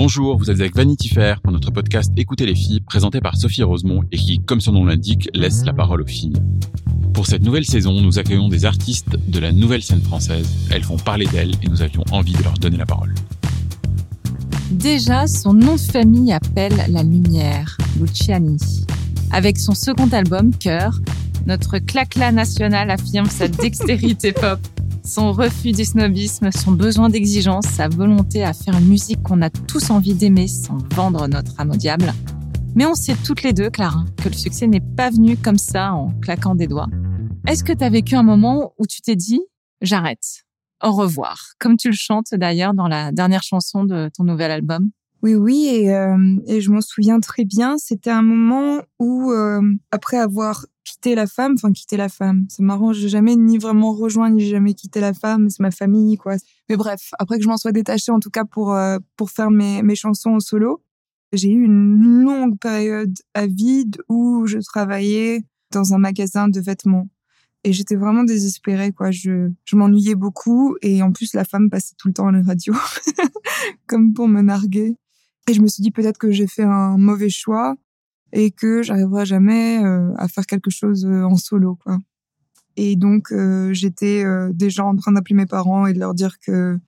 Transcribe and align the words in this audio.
Bonjour, 0.00 0.38
vous 0.38 0.48
êtes 0.48 0.60
avec 0.60 0.76
Vanity 0.76 1.08
Fair 1.08 1.40
pour 1.40 1.50
notre 1.52 1.72
podcast 1.72 2.12
Écoutez 2.16 2.46
les 2.46 2.54
filles, 2.54 2.78
présenté 2.78 3.20
par 3.20 3.36
Sophie 3.36 3.64
Rosemont 3.64 4.04
et 4.12 4.16
qui, 4.16 4.38
comme 4.38 4.60
son 4.60 4.70
nom 4.70 4.84
l'indique, 4.84 5.28
laisse 5.34 5.64
la 5.64 5.72
parole 5.72 6.02
aux 6.02 6.06
filles. 6.06 6.36
Pour 7.12 7.26
cette 7.26 7.42
nouvelle 7.42 7.64
saison, 7.64 8.00
nous 8.00 8.16
accueillons 8.16 8.48
des 8.48 8.64
artistes 8.64 9.16
de 9.26 9.38
la 9.40 9.50
nouvelle 9.50 9.82
scène 9.82 10.00
française. 10.00 10.48
Elles 10.70 10.84
font 10.84 10.98
parler 10.98 11.26
d'elles 11.26 11.50
et 11.64 11.68
nous 11.68 11.82
avions 11.82 12.04
envie 12.12 12.32
de 12.32 12.44
leur 12.44 12.54
donner 12.54 12.76
la 12.76 12.86
parole. 12.86 13.12
Déjà, 14.70 15.26
son 15.26 15.52
nom 15.52 15.74
de 15.74 15.80
famille 15.80 16.32
appelle 16.32 16.76
la 16.88 17.02
lumière, 17.02 17.76
Luciani. 18.00 18.84
Avec 19.32 19.58
son 19.58 19.74
second 19.74 20.08
album, 20.12 20.54
Cœur, 20.54 21.00
notre 21.44 21.78
clacla 21.78 22.30
national 22.30 22.92
affirme 22.92 23.26
sa 23.28 23.48
dextérité 23.48 24.30
pop, 24.30 24.60
son 25.08 25.32
refus 25.32 25.72
du 25.72 25.84
snobisme, 25.86 26.50
son 26.52 26.72
besoin 26.72 27.08
d'exigence, 27.08 27.64
sa 27.64 27.88
volonté 27.88 28.44
à 28.44 28.52
faire 28.52 28.76
une 28.78 28.88
musique 28.88 29.22
qu'on 29.22 29.40
a 29.40 29.48
tous 29.48 29.90
envie 29.90 30.12
d'aimer 30.12 30.48
sans 30.48 30.76
vendre 30.94 31.26
notre 31.28 31.58
âme 31.58 31.70
au 31.70 31.76
diable. 31.76 32.12
Mais 32.74 32.84
on 32.84 32.94
sait 32.94 33.16
toutes 33.24 33.42
les 33.42 33.54
deux, 33.54 33.70
Clara, 33.70 34.04
que 34.22 34.28
le 34.28 34.34
succès 34.34 34.66
n'est 34.66 34.82
pas 34.96 35.08
venu 35.08 35.36
comme 35.38 35.56
ça 35.56 35.94
en 35.94 36.10
claquant 36.20 36.54
des 36.54 36.66
doigts. 36.66 36.88
Est-ce 37.46 37.64
que 37.64 37.72
tu 37.72 37.82
as 37.82 37.88
vécu 37.88 38.16
un 38.16 38.22
moment 38.22 38.74
où 38.78 38.86
tu 38.86 39.00
t'es 39.00 39.16
dit 39.16 39.40
j'arrête, 39.80 40.44
au 40.84 40.92
revoir, 40.92 41.54
comme 41.58 41.78
tu 41.78 41.88
le 41.88 41.96
chantes 41.96 42.34
d'ailleurs 42.34 42.74
dans 42.74 42.88
la 42.88 43.10
dernière 43.10 43.42
chanson 43.42 43.84
de 43.84 44.10
ton 44.14 44.24
nouvel 44.24 44.50
album? 44.50 44.90
Oui, 45.22 45.34
oui, 45.34 45.66
et, 45.66 45.92
euh, 45.94 46.36
et 46.46 46.60
je 46.60 46.70
m'en 46.70 46.80
souviens 46.80 47.18
très 47.18 47.44
bien. 47.44 47.76
C'était 47.76 48.10
un 48.10 48.22
moment 48.22 48.82
où, 49.00 49.32
euh, 49.32 49.60
après 49.90 50.16
avoir 50.16 50.66
quitté 50.84 51.14
la 51.16 51.26
femme, 51.26 51.54
enfin 51.56 51.72
quitté 51.72 51.96
la 51.96 52.08
femme, 52.08 52.46
c'est 52.48 52.62
marrant, 52.62 52.92
j'ai 52.92 53.08
jamais 53.08 53.34
ni 53.36 53.58
vraiment 53.58 53.92
rejoint 53.92 54.30
ni 54.30 54.46
jamais 54.46 54.74
quitté 54.74 55.00
la 55.00 55.12
femme, 55.12 55.50
c'est 55.50 55.60
ma 55.60 55.70
famille, 55.72 56.16
quoi. 56.16 56.36
Mais 56.68 56.76
bref, 56.76 57.10
après 57.18 57.36
que 57.38 57.42
je 57.42 57.48
m'en 57.48 57.56
sois 57.56 57.72
détachée, 57.72 58.12
en 58.12 58.20
tout 58.20 58.30
cas 58.30 58.44
pour 58.44 58.72
euh, 58.74 58.98
pour 59.16 59.30
faire 59.30 59.50
mes 59.50 59.82
mes 59.82 59.96
chansons 59.96 60.30
en 60.30 60.40
solo, 60.40 60.82
j'ai 61.32 61.50
eu 61.50 61.64
une 61.64 62.22
longue 62.24 62.58
période 62.58 63.14
à 63.34 63.46
vide 63.46 63.98
où 64.08 64.46
je 64.46 64.58
travaillais 64.58 65.42
dans 65.72 65.94
un 65.94 65.98
magasin 65.98 66.48
de 66.48 66.60
vêtements 66.60 67.08
et 67.64 67.72
j'étais 67.72 67.96
vraiment 67.96 68.24
désespérée 68.24 68.92
quoi 68.92 69.10
je 69.10 69.50
je 69.64 69.76
m'ennuyais 69.76 70.14
beaucoup 70.14 70.76
et 70.82 71.02
en 71.02 71.12
plus 71.12 71.34
la 71.34 71.44
femme 71.44 71.68
passait 71.70 71.94
tout 71.98 72.08
le 72.08 72.14
temps 72.14 72.28
à 72.28 72.32
la 72.32 72.42
radio 72.42 72.74
comme 73.86 74.14
pour 74.14 74.28
me 74.28 74.42
narguer 74.42 74.96
et 75.48 75.54
je 75.54 75.60
me 75.62 75.66
suis 75.66 75.82
dit 75.82 75.90
peut-être 75.90 76.18
que 76.18 76.30
j'ai 76.30 76.46
fait 76.46 76.62
un 76.62 76.96
mauvais 76.98 77.30
choix 77.30 77.76
et 78.32 78.50
que 78.50 78.82
j'arriverai 78.82 79.24
jamais 79.24 79.82
euh, 79.82 80.12
à 80.16 80.28
faire 80.28 80.46
quelque 80.46 80.70
chose 80.70 81.06
euh, 81.06 81.22
en 81.24 81.36
solo 81.36 81.76
quoi 81.76 81.98
et 82.76 82.94
donc 82.94 83.32
euh, 83.32 83.72
j'étais 83.72 84.24
déjà 84.52 84.84
en 84.84 84.94
train 84.94 85.12
d'appeler 85.12 85.34
mes 85.34 85.46
parents 85.46 85.86
et 85.86 85.94
de 85.94 85.98
leur 85.98 86.14
dire 86.14 86.38
que 86.38 86.78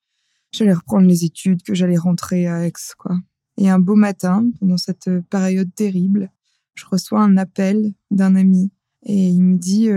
j'allais 0.53 0.75
reprendre 0.75 1.07
les 1.07 1.25
études 1.25 1.63
que 1.63 1.75
j'allais 1.75 1.97
rentrer 1.97 2.47
à 2.47 2.67
Aix 2.67 2.73
quoi 2.99 3.17
et 3.57 3.69
un 3.69 3.79
beau 3.79 3.97
matin 3.97 4.49
pendant 4.61 4.77
cette 4.77 5.11
période 5.31 5.75
terrible 5.75 6.31
je 6.75 6.85
reçois 6.87 7.23
un 7.23 7.37
appel 7.37 7.93
d'un 8.11 8.37
ami 8.37 8.71
et 9.03 9.29
il 9.29 9.43
me 9.43 9.57
dit 9.57 9.89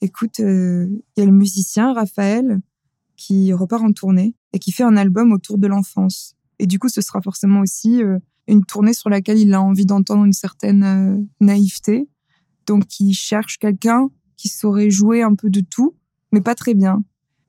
écoute, 0.00 0.40
il 0.40 1.02
y 1.16 1.20
a 1.20 1.24
le 1.24 1.32
musicien 1.32 1.94
Raphaël 1.94 2.60
qui 3.16 3.52
repart 3.52 3.82
en 3.82 3.92
tournée 3.92 4.34
et 4.52 4.58
qui 4.58 4.72
fait 4.72 4.82
un 4.82 4.96
album 4.96 5.32
autour 5.32 5.56
de 5.56 5.66
l'enfance. 5.66 6.36
Et 6.58 6.66
du 6.66 6.78
coup, 6.78 6.88
ce 6.88 7.00
sera 7.00 7.20
forcément 7.20 7.60
aussi 7.60 8.02
euh, 8.02 8.18
une 8.46 8.64
tournée 8.64 8.94
sur 8.94 9.10
laquelle 9.10 9.38
il 9.38 9.54
a 9.54 9.62
envie 9.62 9.86
d'entendre 9.86 10.24
une 10.24 10.32
certaine 10.32 10.82
euh, 10.84 11.24
naïveté. 11.40 12.08
Donc, 12.66 13.00
il 13.00 13.14
cherche 13.14 13.58
quelqu'un 13.58 14.08
qui 14.36 14.48
saurait 14.48 14.90
jouer 14.90 15.22
un 15.22 15.34
peu 15.34 15.50
de 15.50 15.60
tout, 15.60 15.94
mais 16.32 16.40
pas 16.40 16.54
très 16.54 16.74
bien. 16.74 17.02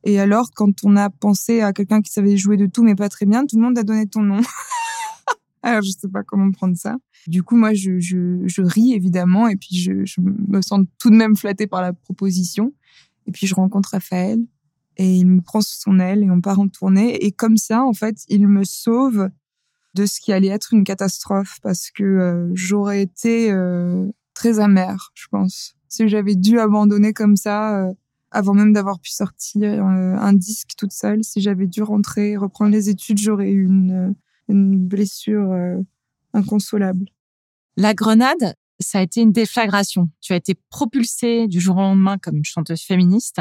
Et 0.04 0.20
alors, 0.20 0.52
quand 0.52 0.84
on 0.84 0.96
a 0.96 1.10
pensé 1.10 1.62
à 1.62 1.74
quelqu'un 1.74 2.02
qui 2.02 2.12
savait 2.12 2.38
jouer 2.38 2.58
de 2.58 2.68
tout, 2.68 2.84
mais 2.84 2.96
pas 2.96 3.10
très 3.10 3.26
bien, 3.26 3.46
tout 3.46 3.58
le 3.58 3.64
monde 3.64 3.78
a 3.78 3.84
donné 3.84 4.08
ton 4.08 4.22
nom. 4.22 4.42
alors, 5.64 5.82
je 5.82 5.90
sais 5.90 6.08
pas 6.08 6.24
comment 6.24 6.52
prendre 6.52 6.78
ça. 6.78 6.98
Du 7.28 7.42
coup, 7.42 7.56
moi, 7.56 7.74
je, 7.74 8.00
je, 8.00 8.42
je 8.46 8.62
ris 8.62 8.94
évidemment, 8.94 9.48
et 9.48 9.56
puis 9.56 9.76
je, 9.76 10.06
je, 10.06 10.22
me 10.22 10.62
sens 10.62 10.82
tout 11.00 11.10
de 11.10 11.16
même 11.16 11.36
flattée 11.36 11.66
par 11.66 11.82
la 11.82 11.92
proposition. 11.92 12.74
Et 13.28 13.32
puis 13.32 13.48
je 13.48 13.56
rencontre 13.56 13.90
Raphaël, 13.94 14.40
et 14.98 15.16
il 15.16 15.26
me 15.28 15.42
prend 15.42 15.62
sous 15.62 15.80
son 15.80 16.00
aile, 16.00 16.24
et 16.24 16.32
on 16.32 16.42
part 16.42 16.60
en 16.60 16.68
tournée. 16.68 17.26
Et 17.26 17.32
comme 17.32 17.58
ça, 17.58 17.84
en 17.84 17.94
fait, 17.94 18.18
il 18.28 18.48
me 18.48 18.64
sauve 18.64 19.30
de 19.94 20.06
ce 20.06 20.20
qui 20.20 20.34
allait 20.34 20.50
être 20.50 20.74
une 20.74 20.84
catastrophe, 20.84 21.60
parce 21.62 21.90
que 21.90 22.04
euh, 22.04 22.52
j'aurais 22.54 23.02
été 23.02 23.52
euh, 23.52 24.08
très 24.34 24.60
amère, 24.60 25.12
je 25.14 25.28
pense. 25.32 25.76
Si 25.88 26.08
j'avais 26.08 26.36
dû 26.36 26.60
abandonner 26.60 27.14
comme 27.14 27.38
ça, 27.38 27.80
euh, 27.80 27.94
avant 28.32 28.54
même 28.54 28.74
d'avoir 28.74 29.00
pu 29.00 29.12
sortir 29.12 29.82
un 29.86 30.34
disque 30.34 30.72
toute 30.78 30.92
seule, 30.92 31.24
si 31.24 31.40
j'avais 31.40 31.68
dû 31.68 31.82
rentrer, 31.82 32.36
reprendre 32.36 32.72
les 32.72 32.90
études, 32.90 33.18
j'aurais 33.18 33.50
eu 33.50 33.66
une, 33.66 34.14
blessure 34.50 35.56
inconsolable. 36.34 37.06
La 37.78 37.94
grenade, 37.94 38.56
ça 38.82 39.00
a 39.00 39.02
été 39.04 39.22
une 39.22 39.32
déflagration. 39.32 40.10
Tu 40.20 40.34
as 40.34 40.36
été 40.36 40.56
propulsée 40.70 41.48
du 41.48 41.62
jour 41.62 41.78
au 41.78 41.82
lendemain 41.82 42.18
comme 42.18 42.36
une 42.36 42.46
chanteuse 42.46 42.82
féministe, 42.82 43.40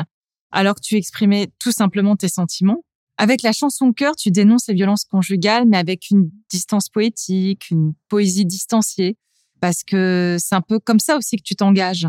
alors 0.55 0.77
que 0.77 0.81
tu 0.81 0.97
exprimais 0.97 1.51
tout 1.59 1.73
simplement 1.73 2.17
tes 2.17 2.29
sentiments. 2.29 2.85
Avec 3.17 3.43
la 3.43 3.53
chanson 3.53 3.93
Cœur, 3.93 4.17
tu 4.17 4.31
dénonces 4.31 4.69
les 4.69 4.75
violences 4.75 5.05
conjugales, 5.05 5.67
mais 5.67 5.77
avec 5.77 6.11
une 6.11 6.31
distance 6.51 6.89
poétique, 6.89 7.71
une 7.71 7.95
poésie 8.09 8.47
distanciée, 8.47 9.19
parce 9.61 9.85
que 9.85 10.37
c'est 10.41 10.55
un 10.55 10.61
peu 10.61 10.79
comme 10.79 11.01
ça 11.01 11.17
aussi 11.17 11.37
que 11.37 11.43
tu 11.43 11.55
t'engages. 11.55 12.09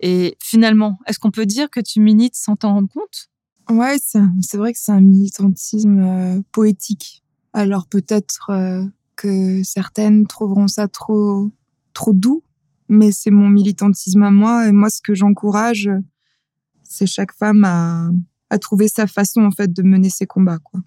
Et 0.00 0.36
finalement, 0.42 0.98
est-ce 1.06 1.18
qu'on 1.18 1.30
peut 1.30 1.46
dire 1.46 1.70
que 1.70 1.80
tu 1.80 2.00
milites 2.00 2.36
sans 2.36 2.56
t'en 2.56 2.74
rendre 2.74 2.88
compte? 2.88 3.28
Ouais, 3.70 3.96
c'est 3.98 4.56
vrai 4.56 4.72
que 4.72 4.78
c'est 4.80 4.92
un 4.92 5.00
militantisme 5.00 5.98
euh, 5.98 6.40
poétique. 6.52 7.22
Alors 7.52 7.86
peut-être 7.86 8.50
euh, 8.50 8.84
que 9.16 9.62
certaines 9.64 10.26
trouveront 10.26 10.68
ça 10.68 10.86
trop 10.88 11.50
trop 11.94 12.12
doux, 12.12 12.44
mais 12.88 13.10
c'est 13.10 13.30
mon 13.30 13.48
militantisme 13.48 14.22
à 14.22 14.30
moi 14.30 14.68
et 14.68 14.72
moi 14.72 14.90
ce 14.90 15.00
que 15.00 15.14
j'encourage, 15.14 15.90
c'est 16.96 17.06
chaque 17.06 17.32
femme 17.32 17.64
à, 17.64 18.10
à 18.50 18.58
trouver 18.58 18.88
sa 18.88 19.06
façon 19.06 19.42
en 19.42 19.50
fait 19.50 19.72
de 19.72 19.82
mener 19.82 20.10
ses 20.10 20.26
combats 20.26 20.58
quoi. 20.58 20.80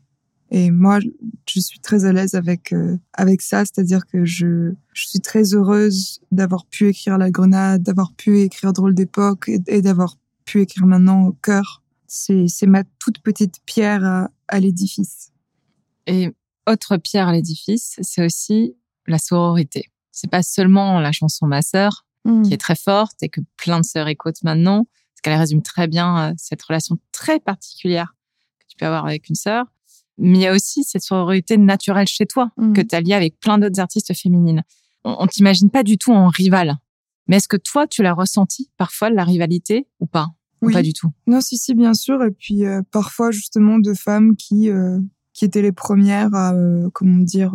Et 0.52 0.72
moi, 0.72 0.97
je 1.47 1.59
suis 1.59 1.80
très 1.80 2.06
à 2.06 2.12
l'aise 2.12 2.34
avec 2.34 2.74
euh, 2.74 2.97
avec 3.14 3.44
ça, 3.44 3.66
c'est-à-dire 3.66 4.08
que 4.08 4.25
je 4.25 4.74
je 4.94 5.08
suis 5.08 5.20
très 5.20 5.53
heureuse 5.53 6.22
d'avoir 6.31 6.66
pu 6.66 6.88
écrire 6.90 7.20
La 7.20 7.30
Grenade, 7.30 7.84
d'avoir 7.84 8.14
pu 8.14 8.40
écrire 8.40 8.74
Drôle 8.74 8.96
d'époque 8.96 9.47
et, 9.47 9.59
et 9.68 9.84
d'avoir 9.84 10.18
pu 10.46 10.62
écrire 10.62 10.88
maintenant 10.88 11.28
au 11.28 11.34
cœur. 11.34 11.84
C'est 12.08 12.47
c'est 12.47 12.66
ma 12.66 12.84
toute 12.97 13.20
petite 13.20 13.59
pierre 13.68 14.03
à, 14.03 14.31
à 14.47 14.59
l'édifice. 14.59 15.31
Et 16.08 16.34
autre 16.68 16.97
pierre 16.97 17.28
à 17.28 17.34
l'édifice, 17.34 18.00
c'est 18.02 18.26
aussi 18.26 18.76
la 19.06 19.20
sororité. 19.20 19.86
C'est 20.12 20.31
pas 20.31 20.41
seulement 20.41 21.00
la 21.00 21.12
chanson 21.12 21.46
Ma 21.46 21.62
sœur 21.62 22.08
Mmh. 22.26 22.41
qui 22.44 22.53
est 22.53 22.58
très 22.58 22.76
forte 22.76 23.24
et 23.24 23.30
que 23.30 23.40
plein 23.56 23.80
de 23.80 23.86
sœurs 23.86 24.09
écoutent 24.09 24.44
maintenant, 24.44 24.88
parce 25.22 25.34
qu'elle 25.34 25.40
résume 25.40 25.62
très 25.62 25.88
bien 25.88 26.30
euh, 26.30 26.34
cette 26.38 26.62
relation 26.63 26.97
très 27.12 27.40
particulière 27.41 28.16
que 28.59 28.66
tu 28.69 28.78
peux 28.78 28.85
avoir 28.85 29.06
avec 29.06 29.28
une 29.29 29.35
sœur. 29.35 29.66
Mais 30.17 30.38
il 30.38 30.41
y 30.41 30.47
a 30.47 30.53
aussi 30.53 30.84
cette 30.85 31.02
sororité 31.02 31.58
naturelle 31.58 32.08
chez 32.08 32.26
toi 32.26 32.52
Mhm. 32.58 32.73
que 32.73 32.82
tu 32.82 32.96
as 32.96 33.02
liée 33.02 33.14
avec 33.14 33.38
plein 33.40 33.58
d'autres 33.58 33.79
artistes 33.82 34.14
féminines. 34.14 34.64
On, 35.03 35.16
on 35.20 35.28
t'imagine 35.28 35.70
pas 35.70 35.84
du 35.84 35.97
tout 35.97 36.11
en 36.14 36.28
rivale. 36.29 36.78
Mais 37.28 37.38
est-ce 37.38 37.47
que 37.49 37.58
toi, 37.58 37.85
tu 37.88 38.02
l'as 38.02 38.14
ressenti 38.14 38.70
parfois 38.78 39.09
la 39.09 39.23
rivalité 39.26 39.88
ou 39.99 40.05
pas? 40.05 40.28
Ou 40.61 40.67
Oui. 40.67 40.73
pas 40.73 40.82
du 40.82 40.93
tout? 40.93 41.11
Non, 41.28 41.41
si, 41.41 41.58
si, 41.58 41.73
bien 41.76 41.93
sûr. 41.93 42.23
Et 42.23 42.32
puis 42.32 42.66
euh, 42.66 42.82
parfois 42.91 43.32
justement 43.32 43.78
de 43.79 43.93
femmes 43.93 44.35
qui 44.38 44.70
euh, 44.70 44.99
qui 45.34 45.46
étaient 45.46 45.61
les 45.61 45.72
premières 45.73 46.34
à 46.34 46.53
euh, 46.53 46.90
comment 46.93 47.20
dire 47.20 47.53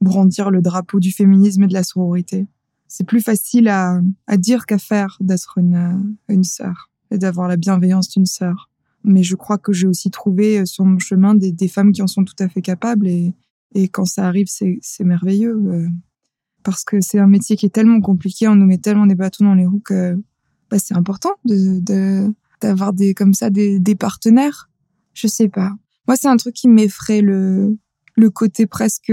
brandir 0.00 0.50
le 0.50 0.62
drapeau 0.62 0.98
du 1.00 1.10
féminisme 1.12 1.62
et 1.64 1.66
de 1.68 1.72
la 1.74 1.82
sororité. 1.84 2.46
C'est 2.86 3.04
plus 3.04 3.20
facile 3.20 3.68
à, 3.68 4.00
à 4.28 4.36
dire 4.36 4.66
qu'à 4.66 4.78
faire 4.78 5.16
d'être 5.20 5.58
une 5.58 6.16
une 6.28 6.44
sœur 6.44 6.90
et 7.10 7.18
d'avoir 7.18 7.48
la 7.48 7.56
bienveillance 7.56 8.08
d'une 8.08 8.26
sœur. 8.26 8.70
Mais 9.04 9.22
je 9.22 9.36
crois 9.36 9.58
que 9.58 9.72
j'ai 9.72 9.86
aussi 9.86 10.10
trouvé 10.10 10.60
euh, 10.60 10.64
sur 10.64 10.84
mon 10.84 10.98
chemin 10.98 11.34
des, 11.34 11.68
femmes 11.68 11.92
qui 11.92 12.02
en 12.02 12.06
sont 12.06 12.24
tout 12.24 12.36
à 12.38 12.48
fait 12.48 12.62
capables 12.62 13.06
et 13.08 13.34
et 13.74 13.88
quand 13.88 14.04
ça 14.04 14.26
arrive, 14.26 14.46
c'est 14.48 15.04
merveilleux 15.04 15.54
euh, 15.54 15.86
parce 16.62 16.84
que 16.84 17.00
c'est 17.00 17.18
un 17.18 17.26
métier 17.26 17.56
qui 17.56 17.66
est 17.66 17.70
tellement 17.70 18.00
compliqué, 18.00 18.48
on 18.48 18.54
nous 18.54 18.66
met 18.66 18.78
tellement 18.78 19.06
des 19.06 19.14
bâtons 19.14 19.44
dans 19.44 19.54
les 19.54 19.66
roues 19.66 19.82
que 19.84 20.16
bah, 20.70 20.78
c'est 20.78 20.94
important 20.94 21.30
d'avoir 21.44 22.92
des 22.92 23.14
comme 23.14 23.34
ça 23.34 23.50
des, 23.50 23.78
des 23.78 23.94
partenaires. 23.94 24.70
Je 25.14 25.26
sais 25.26 25.48
pas. 25.48 25.72
Moi, 26.06 26.16
c'est 26.16 26.28
un 26.28 26.36
truc 26.36 26.54
qui 26.54 26.68
m'effraie 26.68 27.20
le 27.20 27.78
le 28.16 28.30
côté 28.30 28.66
presque 28.66 29.12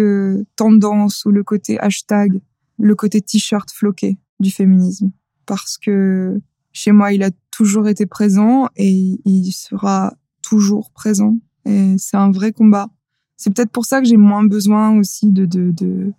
tendance 0.56 1.26
ou 1.26 1.32
le 1.32 1.44
côté 1.44 1.80
hashtag, 1.80 2.42
le 2.80 2.96
côté 2.96 3.22
t-shirt 3.22 3.70
floqué 3.72 4.18
du 4.40 4.50
féminisme. 4.50 5.12
Parce 5.46 5.78
que 5.78 6.42
chez 6.76 6.92
moi, 6.92 7.14
il 7.14 7.24
a 7.24 7.32
toujours 7.52 7.88
été 7.88 8.06
présent 8.06 8.68
et 8.76 9.18
il 9.24 9.52
sera 9.54 10.14
toujours 10.42 10.92
présent. 10.92 11.38
Et 11.66 11.96
c'est 11.98 12.18
un 12.18 12.32
vrai 12.32 12.52
combat. 12.52 12.90
C'est 13.38 13.54
peut-être 13.54 13.72
pour 13.72 13.86
ça 13.86 14.02
que 14.02 14.08
j'ai 14.08 14.18
moins 14.18 14.44
besoin 14.44 14.98
aussi 14.98 15.32
de, 15.32 15.46
de, 15.46 15.72
de, 15.72 16.12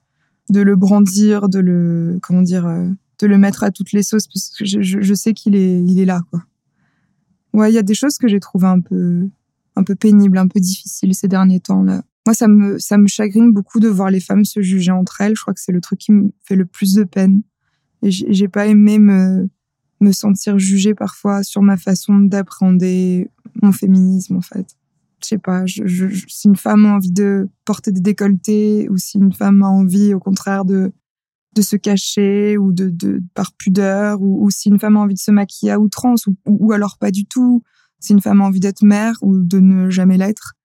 de 0.49 0.61
le 0.61 0.75
brandir, 0.75 1.51
de 1.51 1.59
le, 1.59 2.19
comment 2.23 2.41
dire, 2.41 2.67
euh, 2.67 2.89
de 3.19 3.27
le 3.27 3.37
mettre 3.37 3.65
à 3.65 3.71
toutes 3.71 3.93
les 3.93 4.03
sauces 4.03 4.27
parce 4.27 4.49
que 4.49 4.65
je, 4.65 4.81
je, 4.81 5.15
sais 5.15 5.35
qu'il 5.35 5.55
est, 5.55 5.79
il 5.83 6.01
est 6.01 6.07
là, 6.07 6.23
quoi. 6.31 6.43
Ouais, 7.53 7.71
il 7.71 7.75
y 7.75 7.79
a 7.79 7.83
des 7.83 7.95
choses 7.95 8.17
que 8.17 8.27
j'ai 8.27 8.41
trouvées 8.41 8.67
un 8.67 8.81
peu, 8.81 9.29
un 9.77 9.83
peu 9.83 9.95
pénibles, 9.95 10.39
un 10.39 10.49
peu 10.49 10.61
difficiles 10.61 11.15
ces 11.15 11.29
derniers 11.29 11.61
temps, 11.61 11.83
là. 11.83 12.03
Moi, 12.27 12.35
ça 12.35 12.49
me, 12.49 12.79
ça 12.79 12.97
me 12.97 13.07
chagrine 13.07 13.53
beaucoup 13.53 13.79
de 13.79 13.89
voir 13.89 14.11
les 14.11 14.21
femmes 14.21 14.45
se 14.47 14.63
juger 14.63 14.91
entre 14.91 15.21
elles. 15.21 15.35
Je 15.37 15.43
crois 15.43 15.55
que 15.55 15.61
c'est 15.61 15.71
le 15.71 15.81
truc 15.81 16.01
qui 16.01 16.13
me 16.13 16.31
fait 16.43 16.57
le 16.57 16.65
plus 16.65 16.95
de 16.95 17.05
peine. 17.05 17.43
Et 18.03 18.11
j'ai 18.11 18.49
pas 18.49 18.67
aimé 18.67 18.99
me, 18.99 19.49
me 20.01 20.13
sentir 20.13 20.59
jugée 20.59 20.95
parfois 20.95 21.43
sur 21.43 21.63
ma 21.63 21.77
façon 21.77 22.19
d'appréhender 22.19 23.31
mon 23.63 23.73
féminisme, 23.73 24.37
en 24.37 24.41
fait. 24.41 24.77
Je 25.23 25.29
sais 25.29 25.39
pas, 25.39 25.65
si 25.67 26.47
une 26.47 26.57
femme 26.57 26.85
a 26.85 26.95
envie 26.95 27.11
de 27.11 27.49
porter 27.65 27.91
des 27.91 28.01
décolletés 28.01 28.89
ou 28.91 28.99
si 28.99 29.19
une 29.19 29.33
femme 29.33 29.63
a 29.63 29.69
envie, 29.69 30.13
au 30.13 30.21
contraire, 30.21 30.65
de, 30.65 30.93
de 31.55 31.63
se 31.63 31.77
cacher 31.77 32.59
ou 32.59 32.73
de, 32.73 32.91
de 32.91 33.23
par 33.35 33.53
pudeur 33.55 34.21
ou, 34.21 34.45
ou 34.45 34.51
si 34.51 34.69
une 34.69 34.79
femme 34.79 34.97
a 34.97 35.01
envie 35.01 35.15
de 35.15 35.19
se 35.19 35.31
maquiller 35.31 35.73
à 35.73 35.81
outrance 35.81 36.27
ou, 36.27 36.37
ou 36.45 36.73
alors 36.73 36.99
pas 36.99 37.11
du 37.11 37.25
tout, 37.25 37.63
si 37.99 38.13
une 38.13 38.21
femme 38.21 38.43
a 38.43 38.45
envie 38.45 38.61
d'être 38.61 38.85
mère 38.85 39.17
ou 39.23 39.39
de 39.39 39.59
ne 39.59 39.89
jamais 39.89 40.19
l'être 40.19 40.57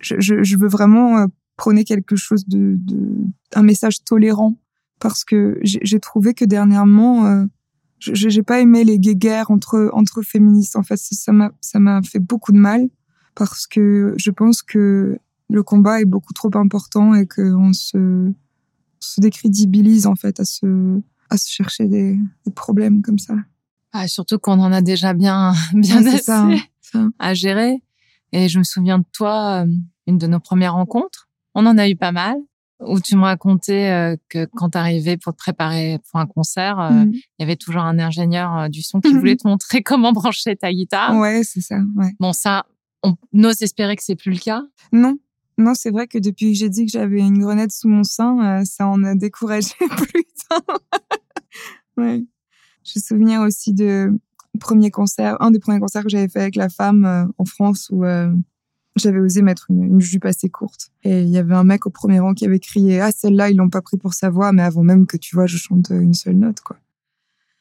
je, 0.00 0.42
je, 0.42 0.56
veux 0.56 0.68
vraiment 0.68 1.18
euh, 1.18 1.26
prôner 1.56 1.84
quelque 1.84 2.16
chose 2.16 2.46
de, 2.46 2.76
de 2.78 2.98
un 3.54 3.62
message 3.62 4.02
tolérant 4.04 4.56
parce 4.98 5.24
que 5.24 5.58
j'ai 5.62 6.00
trouvé 6.00 6.34
que 6.34 6.44
dernièrement 6.44 7.26
euh, 7.26 7.46
j'ai 8.00 8.42
pas 8.42 8.60
aimé 8.60 8.84
les 8.84 8.98
guéguerres 8.98 9.50
entre 9.50 9.90
entre 9.92 10.22
féministes 10.22 10.76
en 10.76 10.82
fait 10.82 10.96
ça 10.96 11.32
m'a 11.32 11.52
ça 11.60 11.78
m'a 11.78 12.00
fait 12.02 12.18
beaucoup 12.18 12.52
de 12.52 12.58
mal 12.58 12.88
parce 13.34 13.66
que 13.66 14.14
je 14.16 14.30
pense 14.30 14.62
que 14.62 15.18
le 15.48 15.62
combat 15.62 16.00
est 16.00 16.06
beaucoup 16.06 16.32
trop 16.32 16.50
important 16.54 17.14
et 17.14 17.26
qu'on 17.26 17.72
se 17.72 18.32
se 19.00 19.20
décrédibilise 19.20 20.06
en 20.06 20.14
fait 20.14 20.40
à 20.40 20.44
se 20.44 21.00
à 21.30 21.36
se 21.36 21.48
chercher 21.48 21.86
des, 21.86 22.18
des 22.44 22.52
problèmes 22.52 23.02
comme 23.02 23.18
ça. 23.18 23.34
Ah, 23.92 24.08
surtout 24.08 24.38
qu'on 24.38 24.58
en 24.60 24.72
a 24.72 24.82
déjà 24.82 25.14
bien 25.14 25.52
bien 25.74 26.04
assez 26.04 26.22
ça, 26.22 26.48
à 27.18 27.34
gérer. 27.34 27.82
Et 28.32 28.48
je 28.48 28.58
me 28.58 28.64
souviens 28.64 28.98
de 28.98 29.04
toi, 29.12 29.64
euh, 29.64 29.72
une 30.06 30.18
de 30.18 30.26
nos 30.26 30.40
premières 30.40 30.74
rencontres. 30.74 31.28
On 31.54 31.66
en 31.66 31.78
a 31.78 31.88
eu 31.88 31.96
pas 31.96 32.12
mal 32.12 32.36
où 32.80 33.00
tu 33.00 33.16
me 33.16 33.22
racontais 33.22 33.90
euh, 33.90 34.16
que 34.28 34.46
quand 34.56 34.70
tu 34.70 34.78
arrivais 34.78 35.16
pour 35.16 35.32
te 35.32 35.38
préparer 35.38 35.98
pour 36.10 36.20
un 36.20 36.26
concert, 36.26 36.78
euh, 36.80 36.90
mm. 36.90 37.12
il 37.12 37.40
y 37.40 37.42
avait 37.42 37.56
toujours 37.56 37.82
un 37.82 37.98
ingénieur 37.98 38.68
du 38.68 38.82
son 38.82 39.00
qui 39.00 39.12
voulait 39.12 39.36
te 39.36 39.46
montrer 39.46 39.82
comment 39.84 40.12
brancher 40.12 40.56
ta 40.56 40.72
guitare. 40.72 41.16
Ouais, 41.16 41.42
c'est 41.44 41.60
ça. 41.60 41.78
Ouais. 41.96 42.12
Bon, 42.18 42.32
ça, 42.32 42.66
on 43.02 43.16
ose 43.44 43.62
espérer 43.62 43.96
que 43.96 44.02
c'est 44.02 44.16
plus 44.16 44.32
le 44.32 44.38
cas. 44.38 44.62
Non, 44.92 45.18
non, 45.58 45.74
c'est 45.74 45.90
vrai 45.90 46.06
que 46.06 46.18
depuis 46.18 46.52
que 46.52 46.58
j'ai 46.58 46.68
dit 46.68 46.86
que 46.86 46.92
j'avais 46.92 47.20
une 47.20 47.38
grenade 47.38 47.70
sous 47.70 47.88
mon 47.88 48.04
sein, 48.04 48.64
ça 48.64 48.86
en 48.86 49.02
a 49.04 49.14
découragé 49.14 49.74
plus. 49.96 50.24
ouais. 51.96 52.24
Je 52.82 52.98
me 52.98 53.02
souviens 53.02 53.44
aussi 53.44 53.74
de 53.74 54.10
premier 54.58 54.90
concert, 54.90 55.36
un 55.40 55.50
des 55.50 55.58
premiers 55.58 55.80
concerts 55.80 56.02
que 56.02 56.08
j'avais 56.08 56.28
fait 56.28 56.40
avec 56.40 56.56
la 56.56 56.68
femme 56.68 57.04
euh, 57.04 57.24
en 57.38 57.44
France 57.44 57.88
où 57.90 58.04
euh, 58.04 58.32
j'avais 59.00 59.18
osé 59.18 59.42
mettre 59.42 59.66
une, 59.70 60.00
jupe 60.00 60.24
assez 60.24 60.48
courte. 60.48 60.90
Et 61.02 61.22
il 61.22 61.28
y 61.28 61.38
avait 61.38 61.54
un 61.54 61.64
mec 61.64 61.86
au 61.86 61.90
premier 61.90 62.20
rang 62.20 62.34
qui 62.34 62.44
avait 62.44 62.60
crié 62.60 63.00
Ah, 63.00 63.10
celle-là, 63.12 63.50
ils 63.50 63.56
l'ont 63.56 63.70
pas 63.70 63.82
pris 63.82 63.96
pour 63.96 64.14
sa 64.14 64.30
voix, 64.30 64.52
mais 64.52 64.62
avant 64.62 64.82
même 64.82 65.06
que 65.06 65.16
tu 65.16 65.34
vois, 65.34 65.46
je 65.46 65.56
chante 65.56 65.90
une 65.90 66.14
seule 66.14 66.36
note, 66.36 66.60
quoi. 66.60 66.76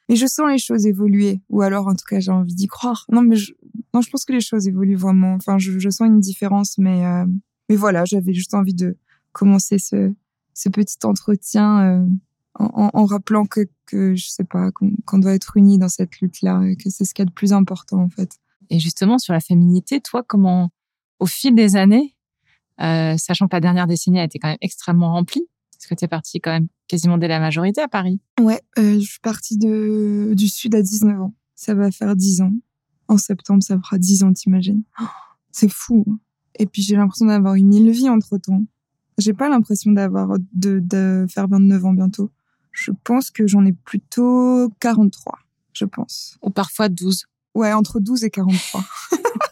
Et 0.09 0.15
je 0.15 0.25
sens 0.25 0.49
les 0.49 0.57
choses 0.57 0.87
évoluer, 0.87 1.39
ou 1.49 1.61
alors 1.61 1.87
en 1.87 1.93
tout 1.93 2.05
cas 2.09 2.19
j'ai 2.19 2.31
envie 2.31 2.55
d'y 2.55 2.65
croire. 2.65 3.05
Non, 3.11 3.21
mais 3.21 3.35
je, 3.35 3.53
non, 3.93 4.01
je 4.01 4.09
pense 4.09 4.25
que 4.25 4.33
les 4.33 4.41
choses 4.41 4.67
évoluent 4.67 4.95
vraiment. 4.95 5.35
Enfin, 5.35 5.59
je, 5.59 5.89
sens 5.89 6.07
une 6.07 6.19
différence, 6.19 6.79
mais 6.79 7.05
euh, 7.05 7.25
mais 7.69 7.75
voilà, 7.75 8.05
j'avais 8.05 8.33
juste 8.33 8.55
envie 8.55 8.73
de 8.73 8.97
commencer 9.33 9.77
ce 9.77 10.11
ce 10.55 10.67
petit 10.67 10.97
entretien 11.03 12.07
en, 12.55 12.89
en, 12.93 13.05
rappelant 13.05 13.45
que, 13.45 13.61
que 13.85 14.15
je 14.15 14.27
sais 14.27 14.43
pas 14.43 14.71
qu'on 14.71 15.19
doit 15.19 15.33
être 15.33 15.55
unis 15.55 15.77
dans 15.77 15.87
cette 15.87 16.19
lutte-là 16.19 16.61
que 16.75 16.89
c'est 16.89 17.05
ce 17.05 17.13
qu'il 17.13 17.23
y 17.23 17.27
a 17.27 17.29
de 17.29 17.33
plus 17.33 17.53
important 17.53 17.99
en 17.99 18.09
fait. 18.09 18.39
Et 18.69 18.79
justement 18.79 19.17
sur 19.17 19.33
la 19.33 19.39
féminité, 19.39 19.99
toi, 19.99 20.23
comment 20.27 20.71
au 21.19 21.25
fil 21.25 21.55
des 21.55 21.75
années, 21.75 22.15
euh, 22.81 23.15
sachant 23.17 23.47
que 23.47 23.55
la 23.55 23.59
dernière 23.59 23.87
décennie 23.87 24.19
a 24.19 24.23
été 24.23 24.39
quand 24.39 24.47
même 24.47 24.57
extrêmement 24.61 25.13
remplie, 25.13 25.45
parce 25.73 25.87
que 25.87 25.95
tu 25.95 26.05
es 26.05 26.07
partie 26.07 26.39
quand 26.39 26.51
même 26.51 26.67
quasiment 26.87 27.17
dès 27.17 27.27
la 27.27 27.39
majorité 27.39 27.81
à 27.81 27.87
Paris. 27.87 28.19
Ouais, 28.39 28.61
euh, 28.77 28.99
je 28.99 29.05
suis 29.05 29.19
partie 29.19 29.57
de, 29.57 30.33
du 30.35 30.47
Sud 30.47 30.75
à 30.75 30.81
19 30.81 31.21
ans. 31.21 31.33
Ça 31.55 31.73
va 31.73 31.91
faire 31.91 32.15
10 32.15 32.41
ans. 32.41 32.53
En 33.07 33.17
septembre, 33.17 33.63
ça 33.63 33.77
fera 33.79 33.97
10 33.97 34.23
ans, 34.23 34.33
t'imagines. 34.33 34.83
c'est 35.51 35.71
fou. 35.71 36.05
Et 36.57 36.65
puis 36.65 36.81
j'ai 36.81 36.95
l'impression 36.95 37.25
d'avoir 37.25 37.55
eu 37.55 37.63
mille 37.63 37.91
vies 37.91 38.09
entre 38.09 38.37
temps. 38.37 38.63
J'ai 39.17 39.33
pas 39.33 39.49
l'impression 39.49 39.91
d'avoir 39.91 40.37
de, 40.53 40.79
de 40.79 41.25
faire 41.29 41.47
29 41.47 41.85
ans 41.85 41.93
bientôt. 41.93 42.31
Je 42.71 42.91
pense 43.03 43.31
que 43.31 43.47
j'en 43.47 43.65
ai 43.65 43.73
plutôt 43.73 44.69
43, 44.79 45.39
je 45.73 45.85
pense. 45.85 46.37
Ou 46.41 46.49
parfois 46.49 46.87
12. 46.87 47.25
Ouais, 47.55 47.73
entre 47.73 47.99
12 47.99 48.23
et 48.23 48.29
43. 48.29 48.83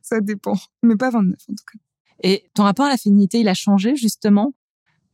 Ça 0.02 0.20
dépend. 0.20 0.54
Mais 0.82 0.96
pas 0.96 1.10
29 1.10 1.38
en 1.48 1.54
tout 1.54 1.64
cas. 1.72 1.78
Et 2.22 2.44
ton 2.54 2.64
rapport 2.64 2.86
à 2.86 2.90
la 2.90 2.96
féminité, 2.96 3.40
il 3.40 3.48
a 3.48 3.54
changé 3.54 3.96
justement? 3.96 4.52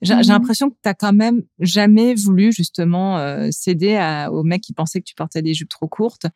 J'ai 0.03 0.15
mhm. 0.15 0.23
l'impression 0.23 0.71
que 0.71 0.77
tu 0.83 0.91
quand 0.99 1.12
même 1.12 1.43
jamais 1.59 2.15
voulu 2.15 2.53
justement 2.53 3.19
euh, 3.19 3.49
céder 3.50 3.97
à, 3.97 4.31
aux 4.31 4.43
mecs 4.43 4.62
qui 4.62 4.75
pensaient 4.75 5.00
que 5.00 5.06
tu 5.06 5.15
portais 5.15 5.43
des 5.43 5.55
jupes 5.55 5.69
trop 5.69 5.88
courtes. 5.88 6.27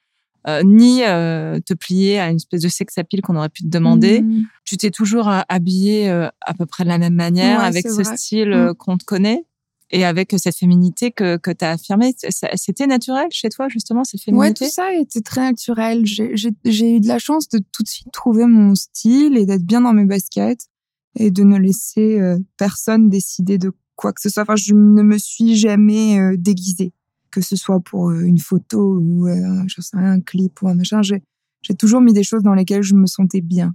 Euh, 0.48 0.62
ni 0.64 1.02
euh, 1.04 1.60
te 1.60 1.74
plier 1.74 2.18
à 2.18 2.30
une 2.30 2.36
espèce 2.36 2.62
de 2.62 2.68
sex 2.68 2.96
appeal 2.96 3.20
qu'on 3.20 3.36
aurait 3.36 3.50
pu 3.50 3.62
te 3.62 3.68
demander. 3.68 4.22
Mhm. 4.22 4.44
Tu 4.64 4.78
t'es 4.78 4.90
toujours 4.90 5.30
habillé 5.48 6.08
à 6.08 6.54
peu 6.56 6.64
près 6.64 6.84
de 6.84 6.88
la 6.88 6.96
même 6.96 7.14
manière, 7.14 7.60
avec 7.60 7.86
ce 7.86 8.02
style 8.04 8.50
mhm. 8.50 8.74
qu'on 8.74 8.96
te 8.96 9.04
connaît? 9.04 9.44
Et 9.90 10.04
avec 10.04 10.34
cette 10.38 10.56
féminité 10.56 11.10
que, 11.10 11.36
que 11.36 11.50
tu 11.50 11.64
as 11.64 11.70
affirmée. 11.72 12.14
C'était 12.54 12.86
naturel 12.86 13.26
chez 13.30 13.48
toi, 13.48 13.68
justement, 13.68 14.04
cette 14.04 14.22
féminité? 14.22 14.64
Ouais, 14.64 14.68
tout 14.68 14.72
ça 14.72 14.94
était 14.94 15.20
très 15.20 15.40
naturel. 15.42 16.06
J'ai 16.06 16.96
eu 16.96 17.00
de 17.00 17.08
la 17.08 17.18
chance 17.18 17.48
de 17.48 17.58
tout 17.58 17.82
de 17.82 17.88
suite 17.88 18.12
trouver 18.12 18.46
mon 18.46 18.74
style 18.74 19.36
et 19.36 19.46
d'être 19.46 19.64
bien 19.64 19.80
dans 19.80 19.92
mes 19.92 20.04
baskets 20.04 20.68
et 21.16 21.30
de 21.30 21.42
ne 21.42 21.58
laisser 21.58 22.20
euh, 22.20 22.38
personne 22.56 23.08
décider 23.08 23.58
de 23.58 23.72
quoi 23.96 24.12
que 24.12 24.20
ce 24.20 24.28
soit. 24.28 24.44
Enfin, 24.44 24.56
je 24.56 24.74
ne 24.74 25.02
me 25.02 25.18
suis 25.18 25.56
jamais 25.56 26.20
euh, 26.20 26.36
déguisée, 26.38 26.92
que 27.32 27.40
ce 27.40 27.56
soit 27.56 27.80
pour 27.80 28.10
euh, 28.10 28.20
une 28.20 28.38
photo 28.38 29.00
ou 29.00 29.26
je 29.66 29.80
sais 29.80 29.96
un 29.96 30.20
clip 30.20 30.62
ou 30.62 30.68
un 30.68 30.74
machin. 30.74 31.02
J'ai 31.02 31.74
toujours 31.74 32.00
mis 32.00 32.12
des 32.12 32.22
choses 32.22 32.42
dans 32.42 32.54
lesquelles 32.54 32.82
je 32.82 32.94
me 32.94 33.06
sentais 33.06 33.40
bien. 33.40 33.74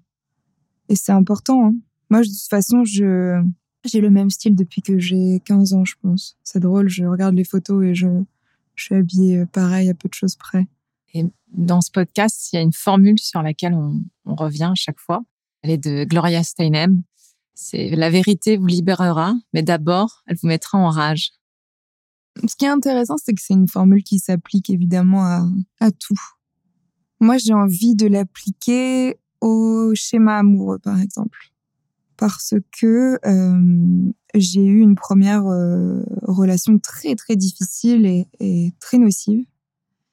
Et 0.88 0.95
c'est 0.95 1.12
important. 1.12 1.67
Hein. 1.67 1.75
Moi, 2.10 2.22
de 2.22 2.27
toute 2.27 2.50
façon, 2.50 2.86
je 2.86 3.43
j'ai 3.88 4.01
le 4.01 4.10
même 4.10 4.30
style 4.30 4.56
depuis 4.56 4.82
que 4.82 5.00
j'ai 5.00 5.42
15 5.46 5.74
ans, 5.74 5.86
je 5.86 5.96
pense. 6.01 6.38
C'est 6.44 6.60
drôle, 6.60 6.89
je 6.89 7.06
regarde 7.06 7.36
les 7.36 7.44
photos 7.44 7.84
et 7.86 7.96
je, 7.96 8.08
je 8.75 8.84
suis 8.84 8.96
habillée 8.96 9.39
euh, 9.39 9.46
pareil 9.46 9.89
à 9.89 9.94
peu 9.94 10.10
de 10.10 10.13
choses 10.13 10.36
près. 10.36 10.68
Et 11.13 11.25
dans 11.51 11.82
ce 11.82 11.92
podcast, 11.92 12.51
il 12.51 12.58
y 12.58 12.60
a 12.60 12.62
une 12.62 12.74
formule 12.74 13.20
sur 13.20 13.42
laquelle 13.42 13.74
on, 13.74 14.01
on 14.25 14.36
revient 14.36 14.70
à 14.72 14.75
chaque 14.75 15.00
fois. 15.00 15.24
Elle 15.62 15.72
est 15.72 15.77
de 15.77 16.04
Gloria 16.04 16.44
Steinem. 16.44 17.04
C'est 17.54 17.89
la 17.92 18.10
vérité 18.10 18.58
vous 18.58 18.68
libérera, 18.68 19.34
mais 19.54 19.63
d'abord, 19.63 20.24
elle 20.27 20.36
vous 20.42 20.48
mettra 20.48 20.77
en 20.77 20.89
rage. 20.89 21.32
Ce 22.48 22.56
qui 22.58 22.65
est 22.65 22.70
intéressant, 22.70 23.15
c'est 23.18 23.34
que 23.34 23.42
c'est 23.42 23.54
une 23.54 23.70
formule 23.70 24.04
qui 24.04 24.20
s'applique 24.20 24.70
évidemment 24.70 25.24
à, 25.24 25.48
à 25.80 25.92
tout. 25.92 26.20
Moi, 27.22 27.38
j'ai 27.38 27.54
envie 27.54 27.96
de 27.96 28.08
l'appliquer 28.08 29.18
au 29.39 29.94
schéma 29.96 30.39
amoureux, 30.39 30.80
par 30.80 31.00
exemple 31.00 31.54
parce 32.17 32.53
que 32.79 33.19
euh, 33.25 34.12
j'ai 34.36 34.63
eu 34.63 34.79
une 34.79 34.95
première 34.95 35.45
euh, 35.48 36.03
relation 36.22 36.79
très 36.79 37.15
très 37.15 37.36
difficile 37.36 38.05
et, 38.05 38.74
très 38.79 38.98
nocive. 38.98 39.45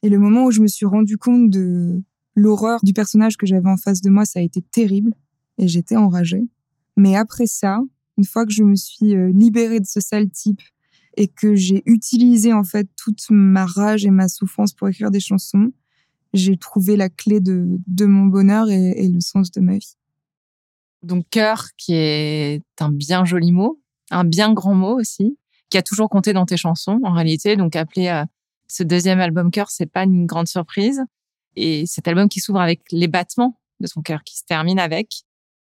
Et 0.03 0.09
le 0.09 0.19
moment 0.19 0.45
où 0.45 0.51
je 0.51 0.61
me 0.61 0.67
suis 0.67 0.87
rendu 0.87 1.17
compte 1.17 1.51
de 1.51 2.03
l'horreur 2.35 2.81
du 2.83 2.93
personnage 2.93 3.37
que 3.37 3.47
j'avais 3.47 3.69
en 3.69 3.77
face 3.77 4.01
de 4.01 4.11
moi, 4.11 4.25
ça 4.25 4.41
a 4.41 4.43
été 4.43 4.63
terrible 4.63 5.13
et 5.59 5.69
j'étais 5.69 5.97
enragée. 5.97 6.43
Mais 6.97 7.17
après 7.17 7.47
ça, 7.47 7.81
une 8.19 8.25
fois 8.25 8.45
que 8.45 8.53
je 8.53 8.65
me 8.65 8.75
suis 8.75 9.15
euh, 9.15 9.31
libérée 9.33 9.81
de 9.81 9.87
ce 9.87 10.01
sale 10.01 10.31
type 10.31 10.61
et 11.17 11.29
que 11.29 11.55
j'ai 11.55 11.83
utilisé 11.87 12.53
en 12.53 12.65
fait 12.65 12.89
toute 12.97 13.25
ma 13.31 13.67
rage 13.67 14.05
et 14.05 14.11
ma 14.11 14.29
souffrance 14.29 14.73
pour 14.73 14.89
écrire 14.89 15.11
des 15.11 15.21
chansons, 15.21 15.73
j'ai 16.33 16.57
trouvé 16.57 16.97
la 16.97 17.11
clé 17.11 17.41
de, 17.41 17.79
mon 18.01 18.25
bonheur 18.25 18.71
et 18.71 19.07
le 19.07 19.21
sens 19.21 19.51
de 19.51 19.61
ma 19.61 19.77
vie. 19.77 19.97
Donc 21.03 21.27
cœur, 21.31 21.69
qui 21.77 21.95
est 21.95 22.63
un 22.81 22.91
bien 22.91 23.25
joli 23.25 23.53
mot, 23.53 23.81
un 24.11 24.25
bien 24.25 24.53
grand 24.53 24.75
mot 24.75 24.99
aussi, 24.99 25.39
qui 25.71 25.79
a 25.79 25.83
toujours 25.83 26.09
compté 26.09 26.33
dans 26.33 26.47
tes 26.47 26.57
chansons 26.57 27.01
en 27.03 27.13
réalité. 27.13 27.57
Donc 27.57 27.77
appeler 27.77 28.09
euh, 28.09 28.25
ce 28.69 28.83
deuxième 28.83 29.21
album 29.21 29.51
cœur, 29.51 29.71
c'est 29.71 29.87
pas 29.87 30.05
une 30.05 30.27
grande 30.27 30.49
surprise. 30.49 31.03
Et 31.57 31.87
cet 31.87 32.09
album 32.09 32.29
qui 32.29 32.41
s'ouvre 32.41 32.61
avec 32.61 32.83
les 32.91 33.09
battements 33.09 33.59
de 33.81 33.89
ton 33.89 34.01
cœur 34.01 34.23
qui 34.25 34.39
se 34.39 34.45
termine 34.45 34.79
avec. 34.79 35.25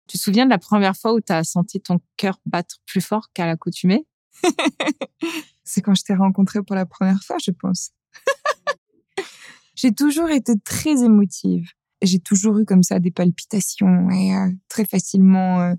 Tu 0.08 0.18
te 0.18 0.22
souviens 0.22 0.44
de 0.44 0.50
la 0.50 0.58
première 0.58 0.96
fois 0.96 1.14
où 1.14 1.20
tu 1.20 1.32
as 1.32 1.44
senti 1.44 1.80
ton 1.80 2.00
cœur 2.16 2.40
battre 2.44 2.76
plus 2.84 3.00
fort 3.00 3.28
qu'à 3.32 3.46
l'accoutumée? 3.46 4.06
C'est 5.64 5.80
quand 5.80 5.94
je 5.94 6.02
t'ai 6.02 6.14
rencontré 6.14 6.62
pour 6.62 6.74
la 6.74 6.84
première 6.84 7.22
fois, 7.22 7.36
je 7.42 7.52
pense. 7.52 7.92
j'ai 9.76 9.94
toujours 9.94 10.28
été 10.28 10.58
très 10.58 11.04
émotive. 11.04 11.70
J'ai 12.02 12.18
toujours 12.18 12.58
eu 12.58 12.64
comme 12.64 12.82
ça 12.82 12.98
des 12.98 13.10
palpitations 13.10 14.10
et 14.10 14.34
euh, 14.34 14.50
très 14.68 14.84
facilement, 14.84 15.60
euh, 15.60 15.74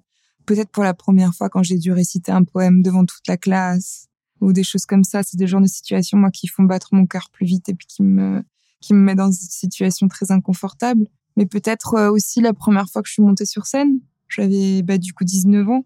peut-être 0.46 0.70
pour 0.70 0.84
la 0.84 0.94
première 0.94 1.34
fois 1.34 1.50
quand 1.50 1.64
j'ai 1.64 1.78
dû 1.78 1.92
réciter 1.92 2.32
un 2.32 2.44
poème 2.44 2.84
devant 2.84 3.06
toute 3.06 3.28
la 3.28 3.38
classe 3.38 4.08
ou 4.40 4.54
des 4.54 4.64
choses 4.64 4.86
comme 4.86 5.04
ça. 5.04 5.24
C'est 5.24 5.38
des 5.38 5.48
genres 5.48 5.62
de 5.62 5.68
situations, 5.68 6.18
moi, 6.18 6.32
qui 6.32 6.48
font 6.48 6.64
battre 6.64 6.90
mon 6.92 7.06
cœur 7.06 7.30
plus 7.32 7.46
vite 7.46 7.70
et 7.70 7.74
puis 7.74 7.88
qui 7.88 8.04
me, 8.04 8.44
qui 8.82 8.94
me 8.94 9.00
met 9.00 9.16
dans 9.16 9.28
une 9.28 9.34
situation 9.34 10.08
très 10.08 10.32
inconfortable. 10.32 11.08
Mais 11.38 11.46
peut-être 11.46 11.96
euh, 11.96 12.12
aussi 12.12 12.42
la 12.42 12.54
première 12.54 12.90
fois 12.90 13.02
que 13.02 13.08
je 13.08 13.14
suis 13.14 13.24
montée 13.24 13.46
sur 13.46 13.66
scène. 13.66 14.00
J'avais 14.30 14.82
bah, 14.84 14.98
du 14.98 15.14
coup 15.14 15.24
19 15.24 15.68
ans 15.70 15.86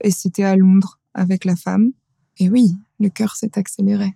et 0.00 0.10
c'était 0.10 0.44
à 0.44 0.56
Londres 0.56 0.98
avec 1.12 1.44
la 1.44 1.56
femme. 1.56 1.92
Et 2.38 2.48
oui, 2.50 2.76
le 3.00 3.08
cœur 3.08 3.36
s'est 3.36 3.58
accéléré. 3.58 4.14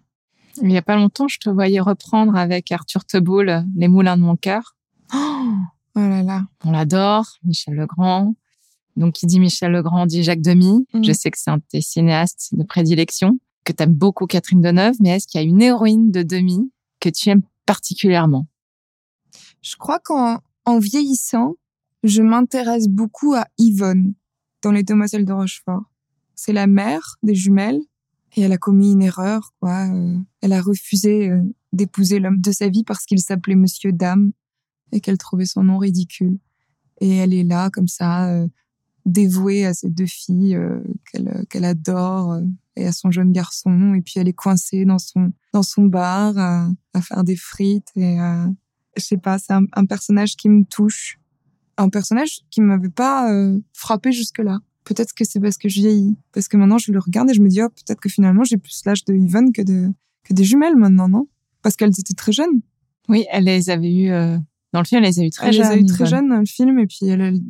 Il 0.62 0.72
y 0.72 0.76
a 0.76 0.82
pas 0.82 0.96
longtemps, 0.96 1.28
je 1.28 1.38
te 1.38 1.48
voyais 1.48 1.78
reprendre 1.78 2.34
avec 2.36 2.72
Arthur 2.72 3.04
Teboul 3.04 3.64
Les 3.76 3.86
Moulins 3.86 4.16
de 4.16 4.22
mon 4.22 4.36
cœur. 4.36 4.76
Oh, 5.94 6.00
là 6.00 6.22
là. 6.22 6.44
On 6.64 6.70
l'adore, 6.70 7.26
Michel 7.44 7.74
Legrand. 7.74 8.34
Donc, 8.96 9.14
qui 9.14 9.26
dit 9.26 9.40
Michel 9.40 9.72
Legrand 9.72 10.06
dit 10.06 10.22
Jacques 10.22 10.42
Demy. 10.42 10.86
Mm. 10.92 11.04
Je 11.04 11.12
sais 11.12 11.30
que 11.30 11.38
c'est 11.38 11.50
un 11.50 11.58
de 11.58 11.62
tes 11.68 11.80
cinéastes 11.80 12.50
de 12.52 12.62
prédilection, 12.64 13.38
que 13.64 13.72
tu 13.72 13.82
aimes 13.82 13.94
beaucoup 13.94 14.26
Catherine 14.26 14.60
Deneuve, 14.60 14.96
mais 15.00 15.10
est-ce 15.10 15.26
qu'il 15.26 15.40
y 15.40 15.44
a 15.44 15.46
une 15.46 15.62
héroïne 15.62 16.10
de 16.10 16.22
Demy 16.22 16.70
que 17.00 17.08
tu 17.08 17.30
aimes 17.30 17.42
particulièrement? 17.66 18.46
Je 19.62 19.76
crois 19.76 19.98
qu'en 19.98 20.38
en 20.64 20.78
vieillissant, 20.78 21.54
je 22.02 22.22
m'intéresse 22.22 22.88
beaucoup 22.88 23.34
à 23.34 23.46
Yvonne 23.58 24.14
dans 24.62 24.72
Les 24.72 24.82
Demoiselles 24.82 25.24
de 25.24 25.32
Rochefort. 25.32 25.82
C'est 26.34 26.52
la 26.52 26.66
mère 26.66 27.16
des 27.22 27.34
jumelles 27.34 27.80
et 28.36 28.42
elle 28.42 28.52
a 28.52 28.58
commis 28.58 28.92
une 28.92 29.02
erreur, 29.02 29.52
quoi. 29.60 29.88
Euh, 29.88 30.16
elle 30.42 30.52
a 30.52 30.60
refusé 30.60 31.30
euh, 31.30 31.42
d'épouser 31.72 32.20
l'homme 32.20 32.40
de 32.40 32.52
sa 32.52 32.68
vie 32.68 32.84
parce 32.84 33.04
qu'il 33.04 33.20
s'appelait 33.20 33.56
Monsieur 33.56 33.92
Dame 33.92 34.32
et 34.92 35.00
qu'elle 35.00 35.18
trouvait 35.18 35.46
son 35.46 35.64
nom 35.64 35.78
ridicule. 35.78 36.38
Et 37.00 37.16
elle 37.16 37.34
est 37.34 37.44
là, 37.44 37.70
comme 37.70 37.88
ça, 37.88 38.28
euh, 38.28 38.48
dévouée 39.06 39.64
à 39.64 39.74
ses 39.74 39.88
deux 39.88 40.06
filles 40.06 40.56
euh, 40.56 40.80
qu'elle 41.10 41.46
qu'elle 41.48 41.64
adore 41.64 42.32
euh, 42.32 42.42
et 42.76 42.86
à 42.86 42.92
son 42.92 43.10
jeune 43.10 43.32
garçon. 43.32 43.94
Et 43.94 44.00
puis 44.00 44.14
elle 44.16 44.28
est 44.28 44.32
coincée 44.32 44.84
dans 44.84 44.98
son 44.98 45.32
dans 45.52 45.62
son 45.62 45.84
bar 45.84 46.36
à, 46.36 46.70
faire 47.00 47.22
des 47.22 47.36
frites 47.36 47.90
et 47.94 48.18
je 48.98 49.04
sais 49.04 49.16
pas, 49.16 49.38
c'est 49.38 49.52
un, 49.52 49.86
personnage 49.86 50.36
qui 50.36 50.48
me 50.48 50.64
touche, 50.64 51.18
un 51.76 51.88
personnage 51.88 52.40
qui 52.50 52.60
m'avait 52.60 52.90
pas 52.90 53.32
euh, 53.32 53.58
frappé 53.72 54.12
jusque 54.12 54.38
là. 54.38 54.58
Peut-être 54.84 55.12
que 55.14 55.24
c'est 55.24 55.40
parce 55.40 55.58
que 55.58 55.68
je 55.68 55.80
vieillis, 55.80 56.16
parce 56.32 56.48
que 56.48 56.56
maintenant 56.56 56.78
je 56.78 56.92
le 56.92 56.98
regarde 56.98 57.30
et 57.30 57.34
je 57.34 57.40
me 57.40 57.48
dis 57.48 57.62
oh 57.62 57.68
peut-être 57.68 58.00
que 58.00 58.08
finalement 58.08 58.44
j'ai 58.44 58.56
plus 58.56 58.82
l'âge 58.84 59.04
de 59.04 59.14
Yvonne 59.14 59.52
que 59.52 59.62
de 59.62 59.90
que 60.24 60.34
des 60.34 60.44
jumelles 60.44 60.76
maintenant, 60.76 61.08
non? 61.08 61.28
Parce 61.62 61.76
qu'elles 61.76 61.98
étaient 61.98 62.14
très 62.14 62.32
jeunes. 62.32 62.60
Oui, 63.08 63.24
elle 63.30 63.44
les 63.44 63.70
avait 63.70 63.92
eues 63.92 64.10
euh, 64.10 64.38
dans 64.72 64.80
le 64.80 64.84
film, 64.86 65.02
elle 65.02 65.10
les 65.10 65.20
a 65.20 65.24
eues 65.24 65.30
très 65.30 65.48
elle 65.48 65.52
jeunes. 65.54 65.62
les 65.70 65.74
a 65.74 65.78
eu 65.78 65.86
très 65.86 66.06
jeunes 66.06 66.28
dans 66.28 66.38
le 66.38 66.46
film 66.46 66.78
et 66.78 66.86
puis 66.86 67.06
elle, 67.06 67.20
elle- 67.20 67.40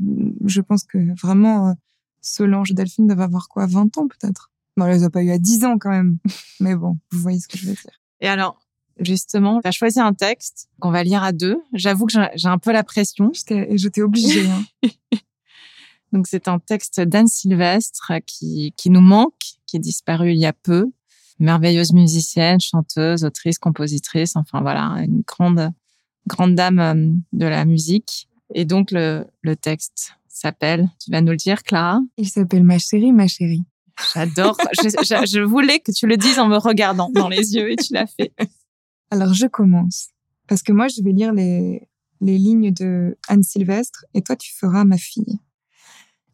je 0.44 0.60
pense 0.60 0.84
que 0.84 0.98
vraiment 1.20 1.68
euh, 1.70 1.72
Solange 2.20 2.72
Delphine 2.72 3.06
doivent 3.06 3.20
avoir 3.22 3.48
quoi 3.48 3.66
20 3.66 3.96
ans 3.98 4.08
peut-être? 4.08 4.50
Non, 4.76 4.86
elle 4.86 4.98
les 4.98 5.04
a 5.04 5.10
pas 5.10 5.22
eu 5.22 5.30
à 5.30 5.38
10 5.38 5.64
ans 5.64 5.78
quand 5.78 5.90
même. 5.90 6.18
Mais 6.60 6.74
bon, 6.76 6.98
vous 7.10 7.18
voyez 7.20 7.40
ce 7.40 7.48
que 7.48 7.58
je 7.58 7.66
veux 7.66 7.72
dire. 7.74 8.00
Et 8.20 8.28
alors, 8.28 8.60
justement, 9.00 9.60
tu 9.60 9.68
as 9.68 9.72
choisi 9.72 9.98
un 10.00 10.12
texte 10.14 10.68
qu'on 10.80 10.90
va 10.90 11.02
lire 11.04 11.22
à 11.22 11.32
deux. 11.32 11.60
J'avoue 11.72 12.06
que 12.06 12.12
j'ai 12.34 12.48
un 12.48 12.58
peu 12.58 12.72
la 12.72 12.84
pression. 12.84 13.30
J'étais 13.32 13.68
j'étais 13.76 14.02
obligée 14.02 14.46
hein. 14.48 14.64
Donc, 16.12 16.26
c'est 16.26 16.48
un 16.48 16.58
texte 16.58 17.00
d'Anne 17.00 17.26
Sylvestre 17.26 18.12
qui, 18.26 18.72
qui 18.76 18.88
nous 18.90 19.00
manque, 19.02 19.34
qui 19.66 19.76
est 19.76 19.80
disparu 19.80 20.32
il 20.32 20.38
y 20.38 20.46
a 20.46 20.52
peu. 20.54 20.86
Merveilleuse 21.38 21.92
musicienne, 21.92 22.58
chanteuse, 22.60 23.24
autrice, 23.24 23.58
compositrice. 23.58 24.34
Enfin, 24.34 24.60
voilà, 24.62 24.94
une 25.04 25.22
grande, 25.26 25.70
grande 26.28 26.54
dame 26.54 26.78
euh, 26.78 27.12
de 27.32 27.46
la 27.46 27.64
musique. 27.64 28.28
Et 28.54 28.64
donc, 28.64 28.92
le, 28.92 29.26
le 29.42 29.56
texte 29.56 30.12
s'appelle, 30.28 30.88
tu 31.02 31.10
vas 31.10 31.20
nous 31.20 31.32
le 31.32 31.36
dire, 31.36 31.62
Clara? 31.64 32.00
Il 32.16 32.28
s'appelle 32.28 32.62
Ma 32.62 32.78
chérie, 32.78 33.12
ma 33.12 33.26
chérie. 33.26 33.64
J'adore. 34.14 34.56
je, 34.82 34.88
je- 34.88 35.26
je 35.26 35.40
voulais 35.40 35.80
que 35.80 35.90
tu 35.90 36.06
le 36.06 36.16
dises 36.16 36.38
en 36.38 36.46
me 36.48 36.56
regardant 36.56 37.10
dans 37.12 37.28
les 37.28 37.54
yeux 37.54 37.72
et 37.72 37.76
tu 37.76 37.92
l'as 37.92 38.06
fait. 38.06 38.32
Alors 39.10 39.34
je 39.34 39.46
commence 39.46 40.08
parce 40.46 40.62
que 40.62 40.70
moi 40.72 40.86
je 40.88 41.02
vais 41.02 41.12
lire 41.12 41.32
les 41.32 41.88
les 42.20 42.36
lignes 42.38 42.72
de 42.72 43.16
Anne 43.26 43.42
Sylvestre 43.42 44.04
et 44.14 44.22
toi 44.22 44.36
tu 44.36 44.54
feras 44.54 44.84
ma 44.84 44.98
fille. 44.98 45.40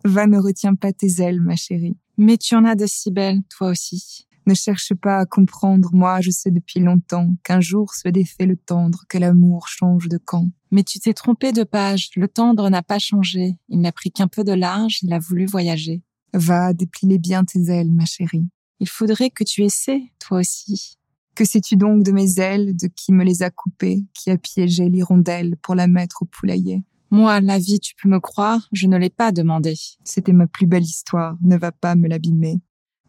Va 0.04 0.26
ne 0.26 0.38
retiens 0.38 0.74
pas 0.74 0.92
tes 0.92 1.22
ailes, 1.22 1.40
ma 1.40 1.56
chérie. 1.56 1.96
Mais 2.18 2.36
tu 2.36 2.54
en 2.54 2.64
as 2.66 2.74
de 2.74 2.84
si 2.86 3.10
belles, 3.10 3.40
toi 3.56 3.68
aussi. 3.70 4.26
Ne 4.46 4.54
cherche 4.54 4.92
pas 4.94 5.18
à 5.18 5.26
comprendre, 5.26 5.90
moi 5.92 6.20
je 6.20 6.30
sais 6.30 6.50
depuis 6.50 6.80
longtemps 6.80 7.34
qu'un 7.44 7.60
jour 7.60 7.94
se 7.94 8.08
défait 8.08 8.46
le 8.46 8.56
tendre, 8.56 9.04
que 9.08 9.16
l'amour 9.16 9.68
change 9.68 10.08
de 10.08 10.18
camp. 10.18 10.50
Mais 10.70 10.82
tu 10.82 10.98
t'es 10.98 11.14
trompé 11.14 11.52
de 11.52 11.62
page. 11.62 12.10
Le 12.16 12.28
tendre 12.28 12.68
n'a 12.68 12.82
pas 12.82 12.98
changé. 12.98 13.56
Il 13.68 13.80
n'a 13.80 13.92
pris 13.92 14.10
qu'un 14.10 14.26
peu 14.26 14.42
de 14.42 14.52
large. 14.52 14.98
Il 15.02 15.12
a 15.12 15.20
voulu 15.20 15.46
voyager. 15.46 16.02
Va, 16.32 16.74
déplie 16.74 17.18
bien 17.18 17.44
tes 17.44 17.70
ailes, 17.70 17.92
ma 17.92 18.04
chérie. 18.04 18.48
Il 18.80 18.88
faudrait 18.88 19.30
que 19.30 19.44
tu 19.44 19.62
essaies, 19.62 20.02
toi 20.18 20.40
aussi. 20.40 20.98
Que 21.36 21.44
sais-tu 21.44 21.76
donc 21.76 22.02
de 22.02 22.12
mes 22.12 22.38
ailes, 22.38 22.76
de 22.76 22.88
qui 22.88 23.12
me 23.12 23.24
les 23.24 23.42
a 23.42 23.50
coupées, 23.50 24.04
qui 24.14 24.30
a 24.30 24.36
piégé 24.36 24.88
l'hirondelle 24.88 25.56
pour 25.62 25.74
la 25.74 25.86
mettre 25.86 26.22
au 26.22 26.26
poulailler? 26.26 26.82
Moi, 27.10 27.40
la 27.40 27.58
vie, 27.58 27.78
tu 27.78 27.94
peux 27.94 28.08
me 28.08 28.18
croire, 28.18 28.68
je 28.72 28.88
ne 28.88 28.96
l'ai 28.96 29.10
pas 29.10 29.30
demandé. 29.30 29.74
C'était 30.02 30.32
ma 30.32 30.48
plus 30.48 30.66
belle 30.66 30.82
histoire, 30.82 31.36
ne 31.42 31.56
va 31.56 31.70
pas 31.70 31.94
me 31.94 32.08
l'abîmer. 32.08 32.60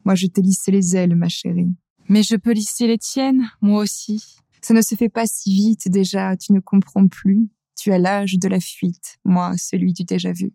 Moi 0.05 0.15
je 0.15 0.27
t'ai 0.27 0.41
lissé 0.41 0.71
les 0.71 0.95
ailes, 0.95 1.15
ma 1.15 1.29
chérie. 1.29 1.69
Mais 2.07 2.23
je 2.23 2.35
peux 2.35 2.51
lisser 2.51 2.87
les 2.87 2.97
tiennes, 2.97 3.49
moi 3.61 3.81
aussi. 3.81 4.23
Ça 4.61 4.73
ne 4.73 4.81
se 4.81 4.95
fait 4.95 5.09
pas 5.09 5.25
si 5.25 5.53
vite 5.53 5.89
déjà, 5.89 6.37
tu 6.37 6.53
ne 6.53 6.59
comprends 6.59 7.07
plus. 7.07 7.49
Tu 7.75 7.91
as 7.91 7.97
l'âge 7.97 8.37
de 8.39 8.47
la 8.47 8.59
fuite, 8.59 9.17
moi 9.25 9.53
celui 9.57 9.93
du 9.93 10.03
déjà 10.03 10.31
vu, 10.31 10.53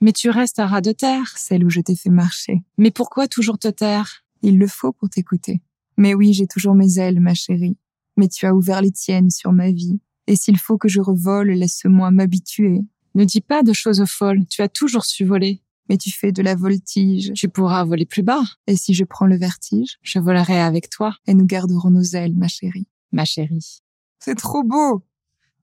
Mais 0.00 0.12
tu 0.12 0.30
restes 0.30 0.58
à 0.58 0.66
ras 0.66 0.80
de 0.80 0.92
terre. 0.92 1.34
celle 1.36 1.64
où 1.64 1.70
je 1.70 1.80
t'ai 1.80 1.94
fait 1.94 2.10
marcher. 2.10 2.62
Mais 2.78 2.90
pourquoi 2.90 3.28
toujours 3.28 3.58
te 3.58 3.68
taire? 3.68 4.24
Il 4.42 4.58
le 4.58 4.66
faut 4.66 4.92
pour 4.92 5.08
t'écouter. 5.10 5.60
Mais 5.96 6.14
oui, 6.14 6.32
j'ai 6.32 6.46
toujours 6.46 6.74
mes 6.74 6.98
ailes, 6.98 7.20
ma 7.20 7.34
chérie. 7.34 7.76
Mais 8.16 8.28
tu 8.28 8.46
as 8.46 8.54
ouvert 8.54 8.82
les 8.82 8.90
tiennes 8.90 9.30
sur 9.30 9.52
ma 9.52 9.70
vie. 9.70 10.00
Et 10.26 10.36
s'il 10.36 10.58
faut 10.58 10.78
que 10.78 10.88
je 10.88 11.00
revole, 11.00 11.50
laisse-moi 11.50 12.10
m'habituer. 12.10 12.80
Ne 13.14 13.24
dis 13.24 13.40
pas 13.40 13.62
de 13.62 13.72
choses 13.72 14.04
folles. 14.06 14.44
Tu 14.48 14.62
as 14.62 14.68
toujours 14.68 15.04
su 15.04 15.24
voler. 15.24 15.62
Mais 15.92 15.98
tu 15.98 16.10
fais 16.10 16.32
de 16.32 16.40
la 16.40 16.54
voltige. 16.54 17.34
Tu 17.34 17.50
pourras 17.50 17.84
voler 17.84 18.06
plus 18.06 18.22
bas. 18.22 18.40
Et 18.66 18.76
si 18.76 18.94
je 18.94 19.04
prends 19.04 19.26
le 19.26 19.36
vertige, 19.36 19.98
Je 20.00 20.18
volerai 20.20 20.58
avec 20.58 20.88
toi, 20.88 21.14
et 21.26 21.34
nous 21.34 21.44
garderons 21.44 21.90
nos 21.90 22.02
ailes, 22.02 22.34
ma 22.34 22.48
chérie. 22.48 22.88
ma 23.12 23.26
chérie. 23.26 23.82
C'est 24.18 24.36
trop 24.36 24.62
beau. 24.62 25.04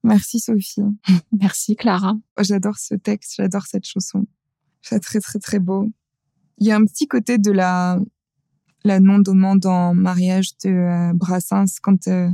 Merci 0.04 0.40
Sophie. 0.40 0.84
Merci, 1.32 1.76
Clara. 1.76 2.14
Oh, 2.38 2.44
J'adore 2.44 2.78
ce 2.78 2.94
texte, 2.94 3.38
j'adore 3.38 3.66
cette 3.66 3.86
chanson. 3.86 4.28
C'est 4.84 5.00
très 5.00 5.20
très 5.20 5.40
très 5.40 5.58
beau. 5.58 5.90
Il 6.60 6.68
y 6.68 6.72
a 6.72 6.76
un 6.76 6.86
petit 6.86 7.08
côté 7.08 7.40
de 7.40 7.50
la 7.50 8.00
la 8.84 9.00
non-demande 9.00 9.66
en 9.66 9.96
mariage 9.96 10.56
de 10.64 10.70
euh, 10.70 11.14
Brassens 11.16 11.80
quand 11.82 12.08
euh, 12.08 12.30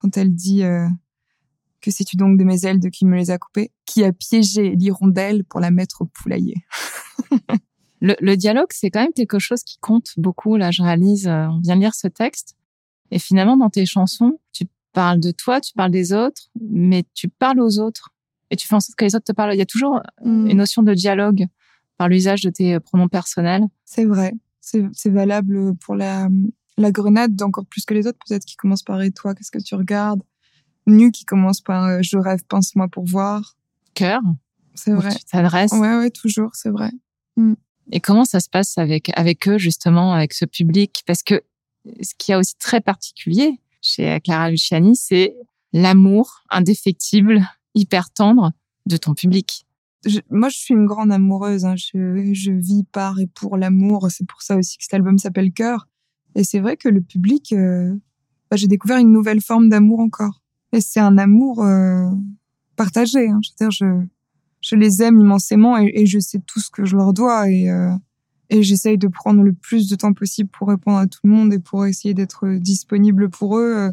quand 0.00 0.18
elle 0.18 0.34
dit 0.34 0.64
euh, 0.64 0.86
que 1.80 1.90
sais-tu 1.90 2.16
donc 2.16 2.38
de 2.38 2.44
mes 2.44 2.66
ailes 2.66 2.78
de 2.78 2.90
qui 2.90 3.06
me 3.06 3.16
les 3.16 3.30
a 3.30 3.38
coupées, 3.38 3.72
qui 3.86 4.04
a 4.04 4.12
piégé 4.12 4.76
l'hirondelle 4.76 5.44
pour 5.44 5.60
la 5.60 5.70
mettre 5.70 6.02
au 6.02 6.04
poulailler. 6.04 6.56
Le, 8.00 8.14
le 8.20 8.36
dialogue, 8.36 8.68
c'est 8.70 8.90
quand 8.90 9.00
même 9.00 9.12
quelque 9.12 9.38
chose 9.38 9.62
qui 9.62 9.78
compte 9.78 10.10
beaucoup. 10.16 10.56
Là, 10.56 10.70
je 10.70 10.82
réalise, 10.82 11.26
euh, 11.26 11.46
on 11.48 11.60
vient 11.60 11.76
de 11.76 11.80
lire 11.80 11.94
ce 11.94 12.08
texte. 12.08 12.56
Et 13.10 13.18
finalement, 13.18 13.56
dans 13.56 13.70
tes 13.70 13.86
chansons, 13.86 14.38
tu 14.52 14.66
parles 14.92 15.20
de 15.20 15.30
toi, 15.30 15.60
tu 15.60 15.72
parles 15.74 15.90
des 15.90 16.12
autres, 16.12 16.50
mais 16.60 17.04
tu 17.14 17.28
parles 17.28 17.60
aux 17.60 17.78
autres. 17.78 18.10
Et 18.50 18.56
tu 18.56 18.66
fais 18.66 18.74
en 18.74 18.80
sorte 18.80 18.96
que 18.96 19.04
les 19.04 19.14
autres 19.14 19.24
te 19.24 19.32
parlent. 19.32 19.54
Il 19.54 19.58
y 19.58 19.62
a 19.62 19.66
toujours 19.66 20.00
une 20.24 20.56
notion 20.56 20.82
de 20.82 20.94
dialogue 20.94 21.46
par 21.96 22.08
l'usage 22.08 22.42
de 22.42 22.50
tes 22.50 22.74
euh, 22.74 22.80
pronoms 22.80 23.08
personnels. 23.08 23.64
C'est 23.84 24.04
vrai, 24.04 24.32
c'est 24.60 25.10
valable 25.10 25.74
pour 25.76 25.94
la 25.94 26.28
la 26.78 26.92
grenade 26.92 27.42
encore 27.42 27.66
plus 27.66 27.84
que 27.84 27.92
les 27.92 28.06
autres 28.06 28.18
peut-être 28.26 28.44
qui 28.44 28.56
commence 28.56 28.82
par 28.82 29.02
et 29.02 29.10
toi 29.10 29.34
qu'est-ce 29.34 29.50
que 29.50 29.58
tu 29.58 29.74
regardes, 29.74 30.22
nu 30.86 31.10
qui 31.10 31.24
commence 31.24 31.60
par 31.60 31.84
euh, 31.84 31.98
je 32.02 32.16
rêve 32.16 32.40
pense-moi 32.48 32.88
pour 32.88 33.04
voir. 33.04 33.56
Cœur, 33.94 34.20
C'est 34.74 34.92
vrai. 34.92 35.14
tu 35.14 35.24
t'adresses. 35.24 35.72
Ouais 35.72 35.96
ouais 35.96 36.10
toujours 36.10 36.50
c'est 36.54 36.70
vrai. 36.70 36.90
Et 37.90 38.00
comment 38.00 38.24
ça 38.24 38.40
se 38.40 38.48
passe 38.50 38.78
avec 38.78 39.10
avec 39.16 39.48
eux 39.48 39.58
justement, 39.58 40.12
avec 40.12 40.32
ce 40.34 40.44
public? 40.44 41.02
Parce 41.06 41.22
que 41.22 41.42
ce 42.02 42.12
qui 42.18 42.32
est 42.32 42.34
aussi 42.36 42.56
très 42.58 42.80
particulier 42.80 43.60
chez 43.80 44.20
Clara 44.20 44.50
Luciani, 44.50 44.96
c'est 44.96 45.34
l'amour 45.72 46.42
indéfectible, 46.50 47.42
hyper 47.74 48.10
tendre 48.10 48.52
de 48.86 48.96
ton 48.96 49.14
public. 49.14 49.64
moi, 50.30 50.48
je 50.48 50.56
suis 50.56 50.74
une 50.74 50.86
grande 50.86 51.12
amoureuse. 51.12 51.64
hein. 51.64 51.74
Je, 51.76 52.30
je 52.32 52.50
vis 52.52 52.84
par 52.84 53.18
et 53.20 53.26
pour 53.26 53.56
l'amour. 53.56 54.08
C'est 54.10 54.26
pour 54.26 54.42
ça 54.42 54.56
aussi 54.56 54.76
que 54.78 54.84
cet 54.84 54.94
album 54.94 55.18
s'appelle 55.18 55.52
Cœur. 55.52 55.86
Et 56.34 56.44
c'est 56.44 56.60
vrai 56.60 56.76
que 56.76 56.88
le 56.88 57.00
public, 57.00 57.52
euh, 57.52 57.94
bah, 58.50 58.56
j'ai 58.56 58.66
découvert 58.68 58.98
une 58.98 59.12
nouvelle 59.12 59.40
forme 59.40 59.68
d'amour 59.68 60.00
encore. 60.00 60.42
Et 60.72 60.80
c'est 60.80 61.00
un 61.00 61.18
amour 61.18 61.64
euh, 61.64 62.10
partagé. 62.76 63.28
hein. 63.28 63.40
Je 63.42 63.50
veux 63.50 63.56
dire, 63.58 63.70
je, 63.70 64.06
je 64.60 64.76
les 64.76 65.02
aime 65.02 65.18
immensément 65.18 65.76
et, 65.78 66.06
je 66.06 66.18
sais 66.18 66.40
tout 66.46 66.60
ce 66.60 66.70
que 66.70 66.84
je 66.84 66.96
leur 66.96 67.12
dois 67.12 67.48
et, 67.50 67.70
euh, 67.70 67.90
et 68.50 68.62
j'essaye 68.62 68.98
de 68.98 69.08
prendre 69.08 69.42
le 69.42 69.52
plus 69.52 69.88
de 69.88 69.96
temps 69.96 70.12
possible 70.12 70.48
pour 70.50 70.68
répondre 70.68 70.98
à 70.98 71.06
tout 71.06 71.20
le 71.24 71.30
monde 71.30 71.52
et 71.52 71.58
pour 71.58 71.86
essayer 71.86 72.14
d'être 72.14 72.48
disponible 72.58 73.28
pour 73.28 73.58
eux. 73.58 73.76
Euh, 73.76 73.92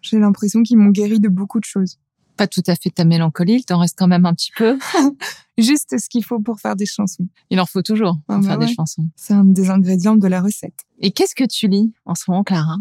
j'ai 0.00 0.18
l'impression 0.18 0.62
qu'ils 0.62 0.78
m'ont 0.78 0.90
guéri 0.90 1.20
de 1.20 1.28
beaucoup 1.28 1.58
de 1.58 1.64
choses. 1.64 1.98
Pas 2.36 2.46
tout 2.46 2.62
à 2.68 2.76
fait 2.76 2.90
ta 2.90 3.04
mélancolie, 3.04 3.54
il 3.54 3.64
t'en 3.64 3.80
reste 3.80 3.96
quand 3.98 4.06
même 4.06 4.24
un 4.24 4.32
petit 4.32 4.52
peu. 4.56 4.78
Juste 5.58 5.98
ce 5.98 6.08
qu'il 6.08 6.24
faut 6.24 6.38
pour 6.38 6.60
faire 6.60 6.76
des 6.76 6.86
chansons. 6.86 7.26
Il 7.50 7.58
en 7.58 7.66
faut 7.66 7.82
toujours 7.82 8.20
pour 8.26 8.36
ah 8.36 8.38
bah 8.38 8.46
faire 8.46 8.58
des 8.58 8.72
chansons. 8.72 9.08
C'est 9.16 9.34
un 9.34 9.44
des 9.44 9.70
ingrédients 9.70 10.14
de 10.14 10.28
la 10.28 10.40
recette. 10.40 10.84
Et 11.00 11.10
qu'est-ce 11.10 11.34
que 11.34 11.44
tu 11.44 11.66
lis 11.66 11.92
en 12.04 12.14
ce 12.14 12.30
moment, 12.30 12.44
Clara? 12.44 12.76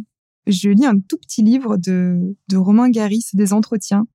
Je 0.45 0.69
lis 0.69 0.85
un 0.85 0.99
tout 0.99 1.17
petit 1.17 1.41
livre 1.41 1.77
de, 1.77 2.37
de 2.47 2.57
Romain 2.57 2.89
Gary, 2.89 3.21
c'est 3.21 3.35
des 3.35 3.51
entretiens 3.51 4.07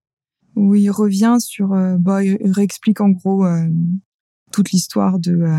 où 0.56 0.74
il 0.74 0.90
revient 0.90 1.36
sur, 1.40 1.72
euh, 1.72 1.96
bah, 1.98 2.24
il 2.24 2.50
réexplique 2.50 3.00
en 3.00 3.10
gros 3.10 3.44
euh, 3.44 3.68
toute 4.52 4.70
l'histoire 4.70 5.18
de. 5.18 5.32
Euh, 5.32 5.56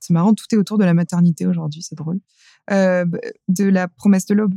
c'est 0.00 0.12
marrant, 0.12 0.34
tout 0.34 0.46
est 0.52 0.56
autour 0.56 0.78
de 0.78 0.84
la 0.84 0.94
maternité 0.94 1.46
aujourd'hui, 1.46 1.82
c'est 1.82 1.96
drôle. 1.96 2.20
De 2.68 3.64
la 3.64 3.88
promesse 3.88 4.26
de 4.26 4.34
l'aube. 4.34 4.54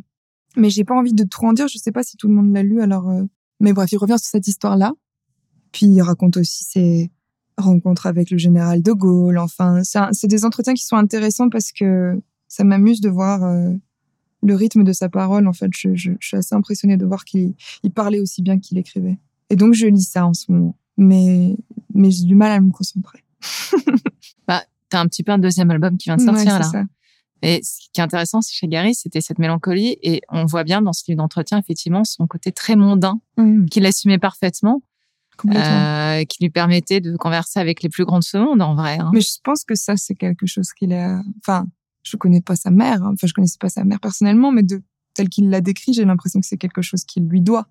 Mais 0.56 0.70
j'ai 0.70 0.84
pas 0.84 0.96
envie 0.96 1.14
de 1.14 1.24
trop 1.24 1.48
en 1.48 1.54
dire. 1.54 1.68
Je 1.68 1.78
sais 1.78 1.92
pas 1.92 2.04
si 2.04 2.18
tout 2.18 2.28
le 2.28 2.34
monde 2.34 2.54
l'a 2.54 2.64
lu. 2.64 2.82
Alors, 2.82 3.12
mais 3.60 3.74
bref, 3.74 3.92
il 3.92 3.98
revient 3.98 4.18
sur 4.18 4.30
cette 4.30 4.48
histoire-là. 4.48 4.94
Puis 5.72 5.86
il 5.86 6.02
raconte 6.02 6.38
aussi 6.38 6.64
ses 6.64 7.12
rencontres 7.58 8.08
avec 8.08 8.30
le 8.32 8.38
général 8.38 8.82
de 8.82 8.92
Gaulle. 8.92 9.38
Enfin, 9.38 9.82
c'est 9.84 10.28
des 10.28 10.46
entretiens 10.46 10.74
qui 10.74 10.84
sont 10.84 10.96
intéressants 10.96 11.50
parce 11.50 11.72
que 11.72 12.20
ça 12.48 12.64
m'amuse 12.64 13.02
de 13.02 13.10
voir 13.10 13.42
le 14.42 14.56
rythme 14.56 14.84
de 14.84 14.94
sa 14.94 15.08
parole. 15.08 15.48
En 15.48 15.54
fait, 15.54 15.70
je 15.74 16.12
suis 16.20 16.38
assez 16.38 16.56
impressionnée 16.56 16.98
de 16.98 17.06
voir 17.06 17.24
qu'il 17.24 17.56
parlait 17.94 18.20
aussi 18.20 18.42
bien 18.42 18.60
qu'il 18.60 18.78
écrivait. 18.78 19.18
Et 19.50 19.56
donc, 19.56 19.74
je 19.74 19.88
lis 19.88 20.04
ça 20.04 20.26
en 20.26 20.34
ce 20.34 20.52
moment. 20.52 20.78
Mais, 20.98 21.56
mais 21.94 22.12
j'ai 22.12 22.26
du 22.26 22.36
mal 22.36 22.52
à 22.52 22.60
me 22.60 22.72
concentrer. 22.72 23.24
bah, 24.48 24.64
t'as 24.90 25.00
un 25.00 25.08
petit 25.08 25.24
peu 25.24 25.32
un 25.32 25.38
deuxième 25.38 25.70
album 25.72 25.98
qui 25.98 26.10
vient 26.10 26.18
de 26.18 26.22
sortir, 26.22 26.60
là. 26.60 26.64
Ça. 26.64 26.84
Et 27.44 27.62
ce 27.64 27.88
qui 27.94 28.02
est 28.02 28.04
intéressant 28.04 28.40
chez 28.42 28.68
Gary, 28.68 28.96
c'était 28.96 29.22
cette 29.22 29.38
mélancolie. 29.38 29.98
Et 30.02 30.22
on 30.30 30.46
voit 30.46 30.64
bien 30.64 30.82
dans 30.82 30.94
ce 30.94 31.04
livre 31.08 31.18
d'entretien, 31.18 31.60
effectivement, 31.60 32.04
son 32.04 32.26
côté 32.26 32.52
très 32.52 32.76
mondain, 32.76 33.20
mmh. 33.38 33.66
qu'il 33.66 33.86
assumait 33.86 34.18
parfaitement. 34.18 34.82
Euh, 35.46 36.24
qui 36.24 36.44
lui 36.44 36.50
permettait 36.50 37.00
de 37.00 37.16
converser 37.16 37.60
avec 37.60 37.84
les 37.84 37.90
plus 37.90 38.06
grands 38.06 38.18
de 38.18 38.24
ce 38.24 38.38
monde, 38.38 38.60
en 38.60 38.74
vrai. 38.74 38.98
Hein. 39.00 39.12
Mais 39.14 39.22
je 39.22 39.38
pense 39.44 39.64
que 39.64 39.76
ça, 39.76 39.96
c'est 39.96 40.16
quelque 40.16 40.48
chose 40.48 40.74
qu'il 40.74 40.94
a... 40.94 41.22
Enfin, 41.44 41.68
je 42.04 42.18
connais 42.18 42.42
pas 42.42 42.56
sa 42.56 42.72
mère. 42.72 43.04
Hein. 43.04 43.12
Enfin, 43.14 43.28
je 43.28 43.34
connaissais 43.34 43.60
pas 43.60 43.70
sa 43.70 43.84
mère 43.84 44.00
personnellement, 44.00 44.52
mais 44.52 44.64
de 44.64 44.82
tel 45.14 45.30
qu'il 45.30 45.50
l'a 45.50 45.62
décrit, 45.62 45.94
j'ai 45.94 46.06
l'impression 46.06 46.40
que 46.40 46.46
c'est 46.48 46.58
quelque 46.58 46.82
chose 46.82 47.04
qu'il 47.04 47.28
lui 47.28 47.42
doit. 47.42 47.68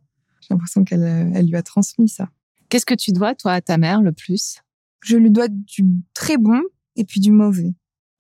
J'ai 0.47 0.55
l'impression 0.55 0.85
qu'elle 0.85 1.03
elle 1.35 1.47
lui 1.47 1.57
a 1.57 1.63
transmis 1.63 2.09
ça. 2.09 2.29
Qu'est-ce 2.69 2.87
que 2.87 2.95
tu 2.95 3.13
dois, 3.13 3.35
toi, 3.35 3.53
à 3.53 3.61
ta 3.61 3.79
mère 3.79 4.03
le 4.03 4.13
plus? 4.13 4.59
Je 5.01 5.17
lui 5.17 5.31
dois 5.31 5.49
du 5.49 5.85
très 6.15 6.37
bon 6.37 6.61
et 6.97 7.05
puis 7.05 7.21
du 7.21 7.31
mauvais. 7.33 7.75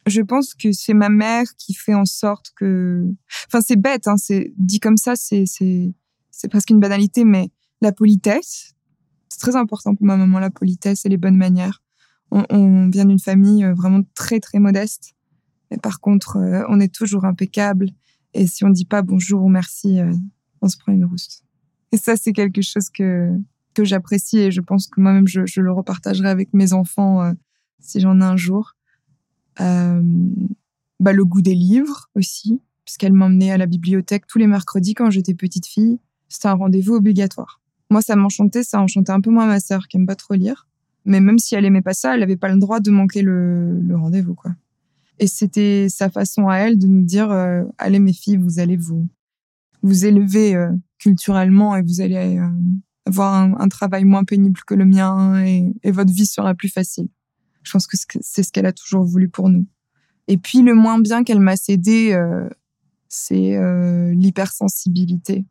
Je 0.06 0.22
pense 0.22 0.54
que 0.54 0.72
c'est 0.72 0.94
ma 0.94 1.08
mère 1.08 1.46
qui 1.56 1.74
fait 1.74 1.94
en 1.94 2.04
sorte 2.04 2.52
que... 2.56 3.04
Enfin, 3.48 3.60
c'est 3.60 3.76
bête, 3.76 4.06
hein, 4.06 4.16
c'est 4.16 4.52
dit 4.56 4.78
comme 4.78 4.96
ça, 4.96 5.16
c'est 5.16 5.44
c'est 5.46 5.94
c'est 6.30 6.48
presque 6.48 6.70
une 6.70 6.80
banalité, 6.80 7.24
mais 7.24 7.50
la 7.80 7.92
politesse, 7.92 8.74
c'est 9.28 9.40
très 9.40 9.56
important 9.56 9.94
pour 9.94 10.06
ma 10.06 10.16
maman, 10.16 10.38
la 10.38 10.50
politesse 10.50 11.06
et 11.06 11.08
les 11.08 11.16
bonnes 11.16 11.36
manières. 11.36 11.82
On, 12.30 12.44
on 12.50 12.88
vient 12.88 13.06
d'une 13.06 13.18
famille 13.18 13.64
euh, 13.64 13.74
vraiment 13.74 14.02
très, 14.14 14.40
très 14.40 14.58
modeste. 14.58 15.14
Mais 15.70 15.78
par 15.78 16.00
contre, 16.00 16.36
euh, 16.36 16.64
on 16.68 16.78
est 16.78 16.94
toujours 16.94 17.24
impeccable. 17.24 17.90
Et 18.34 18.46
si 18.46 18.64
on 18.64 18.70
dit 18.70 18.84
pas 18.84 19.02
bonjour 19.02 19.42
ou 19.42 19.48
merci, 19.48 19.98
euh, 19.98 20.12
on 20.60 20.68
se 20.68 20.76
prend 20.76 20.92
une 20.92 21.04
rousse. 21.04 21.42
Et 21.92 21.96
ça, 21.96 22.16
c'est 22.16 22.32
quelque 22.32 22.62
chose 22.62 22.90
que, 22.90 23.30
que 23.74 23.84
j'apprécie 23.84 24.38
et 24.38 24.50
je 24.50 24.60
pense 24.60 24.88
que 24.88 25.00
moi-même, 25.00 25.28
je, 25.28 25.46
je, 25.46 25.60
le 25.60 25.72
repartagerai 25.72 26.28
avec 26.28 26.52
mes 26.52 26.72
enfants 26.72 27.22
euh, 27.22 27.32
si 27.78 28.00
j'en 28.00 28.20
ai 28.20 28.24
un 28.24 28.36
jour. 28.36 28.74
Euh, 29.60 30.02
bah, 31.00 31.12
le 31.12 31.24
goût 31.24 31.42
des 31.42 31.54
livres 31.54 32.08
aussi, 32.14 32.60
puisqu'elle 32.84 33.12
m'emmenait 33.12 33.50
à 33.52 33.58
la 33.58 33.66
bibliothèque 33.66 34.26
tous 34.26 34.38
les 34.38 34.46
mercredis 34.46 34.94
quand 34.94 35.10
j'étais 35.10 35.34
petite 35.34 35.66
fille. 35.66 35.98
C'était 36.28 36.48
un 36.48 36.54
rendez-vous 36.54 36.94
obligatoire. 36.94 37.60
Moi, 37.90 38.02
ça 38.02 38.16
m'enchantait, 38.16 38.64
ça 38.64 38.80
enchantait 38.80 39.12
un 39.12 39.20
peu 39.20 39.30
moins 39.30 39.46
ma 39.46 39.60
sœur 39.60 39.86
qui 39.86 39.96
aime 39.96 40.06
pas 40.06 40.16
trop 40.16 40.34
lire. 40.34 40.66
Mais 41.04 41.20
même 41.20 41.38
si 41.38 41.54
elle 41.54 41.64
aimait 41.64 41.82
pas 41.82 41.94
ça, 41.94 42.16
elle 42.16 42.22
avait 42.22 42.36
pas 42.36 42.48
le 42.48 42.58
droit 42.58 42.80
de 42.80 42.90
manquer 42.90 43.22
le, 43.22 43.78
le 43.80 43.96
rendez-vous, 43.96 44.34
quoi. 44.34 44.52
Et 45.18 45.26
c'était 45.26 45.86
sa 45.88 46.10
façon 46.10 46.48
à 46.48 46.56
elle 46.56 46.78
de 46.78 46.86
nous 46.86 47.02
dire, 47.02 47.30
euh, 47.30 47.64
allez 47.78 48.00
mes 48.00 48.12
filles, 48.12 48.36
vous 48.36 48.58
allez 48.58 48.76
vous, 48.76 49.06
vous 49.86 50.04
élever 50.04 50.54
euh, 50.54 50.70
culturellement 50.98 51.76
et 51.76 51.82
vous 51.82 52.00
allez 52.00 52.38
euh, 52.38 52.48
avoir 53.06 53.34
un, 53.34 53.68
travail 53.68 54.04
moins 54.04 54.24
pénible 54.24 54.60
que 54.66 54.74
le 54.74 54.84
mien 54.84 55.44
et, 55.44 55.90
votre 55.90 56.12
vie 56.12 56.26
sera 56.26 56.54
plus 56.54 56.68
facile. 56.68 57.08
Je 57.62 57.70
pense 57.70 57.86
que 57.86 57.96
c'est 58.20 58.42
ce 58.42 58.52
qu'elle 58.52 58.66
a 58.66 58.72
toujours 58.72 59.04
voulu 59.04 59.28
pour 59.28 59.48
nous. 59.48 59.66
Et 60.28 60.38
puis 60.38 60.62
le 60.62 60.74
moins 60.74 60.98
bien 60.98 61.24
qu'elle 61.24 61.40
m'a 61.40 61.56
cédé, 61.56 62.12
euh, 62.12 62.48
c'est 63.08 63.58
l'hypersensibilité. 64.12 65.44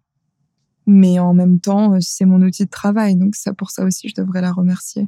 Mais 0.86 1.18
en 1.18 1.34
même 1.34 1.60
temps, 1.60 1.98
c'est 2.00 2.26
mon 2.26 2.42
outil 2.42 2.66
de 2.66 2.70
travail, 2.70 3.16
donc 3.16 3.36
ça 3.36 3.54
pour 3.54 3.72
ça 3.72 3.84
aussi, 3.86 4.10
je 4.10 4.22
devrais 4.22 4.42
la 4.42 4.52
remercier. 4.52 5.08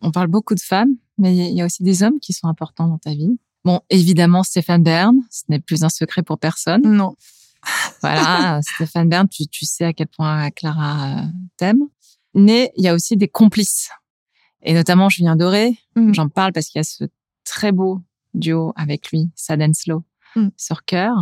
On 0.00 0.12
parle 0.12 0.28
beaucoup 0.28 0.54
de 0.54 0.60
femmes, 0.60 0.94
mais 1.18 1.36
il 1.36 1.54
y 1.54 1.60
a 1.60 1.66
aussi 1.66 1.82
des 1.82 2.02
hommes 2.02 2.18
qui 2.20 2.32
sont 2.32 2.46
importants 2.46 2.88
dans 2.88 2.98
ta 2.98 3.10
vie. 3.10 3.38
Bon, 3.64 3.80
évidemment, 3.90 4.42
Stéphane 4.42 4.82
Bern, 4.82 5.16
ce 5.28 5.42
n'est 5.48 5.60
plus 5.60 5.82
un 5.82 5.90
secret 5.90 6.22
pour 6.22 6.38
personne. 6.38 6.82
Non 6.82 7.16
voilà, 8.00 8.60
Stéphane 8.74 9.08
Bern, 9.08 9.28
tu, 9.28 9.46
tu, 9.46 9.66
sais 9.66 9.84
à 9.84 9.92
quel 9.92 10.08
point 10.08 10.50
Clara 10.50 11.18
euh, 11.18 11.26
t'aime. 11.56 11.82
Mais 12.34 12.72
il 12.76 12.84
y 12.84 12.88
a 12.88 12.94
aussi 12.94 13.16
des 13.16 13.28
complices. 13.28 13.90
Et 14.62 14.74
notamment 14.74 15.08
Julien 15.08 15.36
Doré. 15.36 15.78
Mm. 15.96 16.14
J'en 16.14 16.28
parle 16.28 16.52
parce 16.52 16.68
qu'il 16.68 16.78
y 16.78 16.80
a 16.80 16.84
ce 16.84 17.04
très 17.44 17.72
beau 17.72 18.00
duo 18.34 18.72
avec 18.76 19.10
lui, 19.10 19.30
Sad 19.34 19.62
and 19.62 19.72
Slow, 19.74 20.04
mm. 20.36 20.48
sur 20.56 20.84
Cœur. 20.84 21.14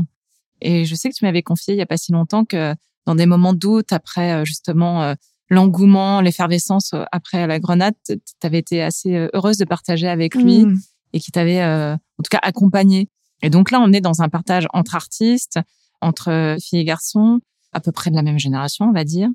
Et 0.60 0.84
je 0.84 0.94
sais 0.94 1.08
que 1.08 1.14
tu 1.14 1.24
m'avais 1.24 1.42
confié 1.42 1.74
il 1.74 1.78
y 1.78 1.82
a 1.82 1.86
pas 1.86 1.96
si 1.96 2.12
longtemps 2.12 2.44
que 2.44 2.74
dans 3.06 3.14
des 3.14 3.26
moments 3.26 3.52
de 3.52 3.58
doute, 3.58 3.92
après 3.92 4.32
euh, 4.32 4.44
justement 4.44 5.02
euh, 5.02 5.14
l'engouement, 5.48 6.20
l'effervescence 6.20 6.94
après 7.10 7.46
la 7.46 7.58
grenade, 7.58 7.94
tu 8.06 8.18
avais 8.42 8.58
été 8.58 8.82
assez 8.82 9.28
heureuse 9.32 9.56
de 9.56 9.64
partager 9.64 10.08
avec 10.08 10.34
lui 10.34 10.66
mm. 10.66 10.78
et 11.14 11.20
qui 11.20 11.30
t'avait 11.32 11.64
en 11.64 12.22
tout 12.22 12.28
cas 12.30 12.40
accompagné. 12.42 13.08
Et 13.42 13.50
donc 13.50 13.70
là, 13.70 13.80
on 13.80 13.92
est 13.92 14.00
dans 14.00 14.20
un 14.20 14.28
partage 14.28 14.66
entre 14.72 14.94
artistes, 14.94 15.60
entre 16.00 16.56
filles 16.60 16.80
et 16.80 16.84
garçons, 16.84 17.40
à 17.72 17.80
peu 17.80 17.92
près 17.92 18.10
de 18.10 18.16
la 18.16 18.22
même 18.22 18.38
génération, 18.38 18.86
on 18.86 18.92
va 18.92 19.04
dire. 19.04 19.28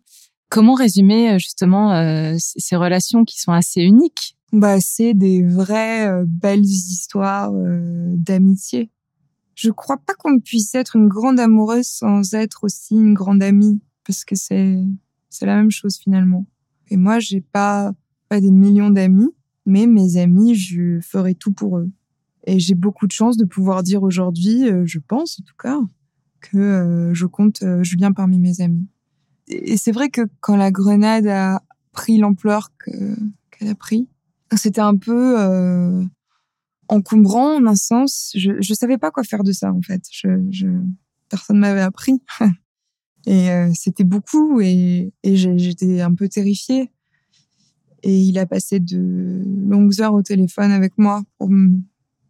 Comment 0.54 0.76
résumer 0.76 1.32
euh, 1.32 1.40
justement 1.40 1.94
euh, 1.94 2.36
ces 2.38 2.76
relations 2.76 3.26
qui 3.26 3.40
sont 3.40 3.52
assez 3.52 3.82
uniques? 3.82 4.38
Bah, 4.52 4.80
c'est 4.80 5.16
des 5.16 5.44
vraies 5.44 6.08
euh, 6.08 6.26
belles 6.28 6.64
histoires 6.64 7.52
d'amitié. 7.52 8.92
Je 9.56 9.72
crois 9.72 9.98
pas 9.98 10.14
qu'on 10.14 10.40
puisse 10.40 10.76
être 10.76 10.96
une 10.96 11.08
grande 11.08 11.40
amoureuse 11.40 11.88
sans 11.88 12.36
être 12.36 12.64
aussi 12.66 12.94
une 12.94 13.16
grande 13.16 13.42
amie, 13.42 13.82
parce 14.06 14.26
que 14.26 14.36
c'est 14.36 14.78
c'est 15.30 15.48
la 15.48 15.56
même 15.56 15.72
chose 15.72 15.98
finalement. 15.98 16.46
Et 16.90 16.98
moi, 16.98 17.20
j'ai 17.20 17.42
pas 17.42 17.94
pas 18.30 18.40
des 18.40 18.52
millions 18.52 18.92
d'amis, 18.92 19.34
mais 19.66 19.88
mes 19.88 20.18
amis, 20.18 20.54
je 20.54 21.00
ferai 21.02 21.34
tout 21.34 21.52
pour 21.52 21.80
eux. 21.80 21.90
Et 22.46 22.60
j'ai 22.60 22.76
beaucoup 22.76 23.08
de 23.08 23.12
chance 23.12 23.38
de 23.38 23.46
pouvoir 23.46 23.82
dire 23.82 24.04
aujourd'hui, 24.04 24.66
je 24.86 25.00
pense 25.00 25.40
en 25.40 25.44
tout 25.44 25.56
cas, 25.58 25.80
que 26.44 26.58
euh, 26.58 27.14
je 27.14 27.26
compte 27.26 27.64
euh, 27.64 27.84
Julien 27.84 28.12
parmi 28.12 28.38
mes 28.38 28.62
amis. 28.62 28.88
Et 29.48 29.78
c'est 29.78 29.92
vrai 29.92 30.10
que 30.10 30.22
quand 30.40 30.56
la 30.56 30.72
grenade 30.72 31.28
a 31.28 31.64
pris 31.92 32.18
l'ampleur 32.18 32.72
qu'elle 32.86 33.68
a 33.68 33.76
pris, 33.76 34.08
c'était 34.56 34.82
un 34.82 34.96
peu 34.96 35.40
euh, 35.40 36.04
encombrant 36.88 37.56
en 37.56 37.66
un 37.66 37.76
sens. 37.76 38.32
Je 38.36 38.54
je 38.62 38.74
savais 38.74 38.98
pas 38.98 39.12
quoi 39.12 39.24
faire 39.24 39.44
de 39.44 39.52
ça 39.52 39.72
en 39.72 39.82
fait. 39.82 40.04
Je, 40.12 40.30
je 40.52 40.68
personne 41.30 41.60
m'avait 41.60 41.82
appris 41.82 42.22
et 43.26 43.50
c'était 43.74 44.04
beaucoup 44.04 44.62
et, 44.62 45.14
et 45.24 45.36
j'étais 45.36 46.02
un 46.02 46.14
peu 46.14 46.30
terrifiée. 46.30 46.92
Et 48.04 48.18
il 48.18 48.38
a 48.38 48.46
passé 48.46 48.80
de 48.80 49.44
longues 49.68 50.02
heures 50.02 50.14
au 50.14 50.22
téléphone 50.22 50.72
avec 50.72 50.98
moi 50.98 51.24
pour 51.38 51.50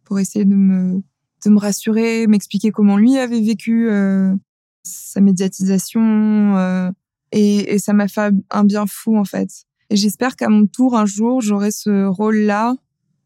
pour 0.04 0.18
essayer 0.18 0.44
de 0.44 0.54
me 0.54 1.02
de 1.44 1.50
me 1.50 1.58
rassurer, 1.58 2.26
m'expliquer 2.26 2.70
comment 2.70 2.96
lui 2.96 3.18
avait 3.18 3.40
vécu 3.40 3.88
euh, 3.88 4.34
sa 4.82 5.20
médiatisation. 5.20 6.56
Euh, 6.56 6.90
et, 7.32 7.78
ça 7.78 7.92
m'a 7.92 8.08
fait 8.08 8.32
un 8.50 8.64
bien 8.64 8.86
fou, 8.86 9.16
en 9.16 9.24
fait. 9.24 9.50
Et 9.90 9.96
j'espère 9.96 10.36
qu'à 10.36 10.48
mon 10.48 10.66
tour, 10.66 10.96
un 10.96 11.06
jour, 11.06 11.40
j'aurai 11.40 11.70
ce 11.70 12.06
rôle-là 12.06 12.74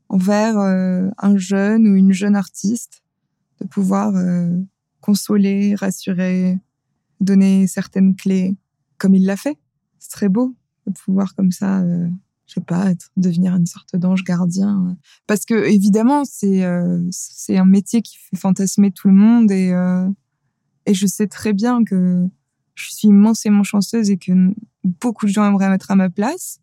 envers 0.08 0.58
euh, 0.58 1.08
un 1.18 1.36
jeune 1.36 1.86
ou 1.86 1.94
une 1.94 2.12
jeune 2.12 2.36
artiste, 2.36 3.02
de 3.60 3.66
pouvoir 3.66 4.14
consoler, 5.00 5.74
rassurer, 5.74 6.58
donner 7.20 7.66
certaines 7.66 8.14
clés, 8.14 8.56
comme 8.98 9.14
il 9.14 9.26
l'a 9.26 9.36
fait. 9.36 9.58
C'est 9.98 10.10
très 10.10 10.28
beau 10.28 10.54
de 10.86 10.92
pouvoir 10.92 11.34
comme 11.34 11.50
ça 11.50 11.82
je 12.48 12.54
sais 12.54 12.60
pas, 12.60 12.90
être, 12.90 13.10
devenir 13.16 13.54
une 13.54 13.66
sorte 13.66 13.94
d'ange 13.94 14.24
gardien. 14.24 14.96
Parce 15.26 15.44
que 15.44 15.54
évidemment, 15.66 16.24
c'est 16.24 16.64
euh, 16.64 17.00
c'est 17.10 17.58
un 17.58 17.66
métier 17.66 18.02
qui 18.02 18.16
fait 18.16 18.36
fantasmer 18.36 18.90
tout 18.90 19.08
le 19.08 19.14
monde 19.14 19.52
et 19.52 19.70
euh, 19.72 20.08
et 20.86 20.94
je 20.94 21.06
sais 21.06 21.26
très 21.26 21.52
bien 21.52 21.84
que 21.84 22.26
je 22.74 22.90
suis 22.90 23.08
immensément 23.08 23.62
chanceuse 23.62 24.10
et 24.10 24.16
que 24.16 24.32
beaucoup 24.82 25.26
de 25.26 25.30
gens 25.30 25.46
aimeraient 25.46 25.68
mettre 25.68 25.90
à 25.90 25.96
ma 25.96 26.08
place. 26.08 26.60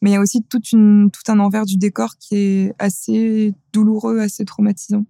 Mais 0.00 0.10
il 0.10 0.14
y 0.14 0.16
a 0.16 0.20
aussi 0.20 0.42
toute 0.42 0.72
une, 0.72 1.10
tout 1.10 1.30
un 1.30 1.38
envers 1.38 1.66
du 1.66 1.76
décor 1.76 2.16
qui 2.18 2.36
est 2.36 2.74
assez 2.78 3.54
douloureux, 3.72 4.20
assez 4.20 4.44
traumatisant. 4.44 5.04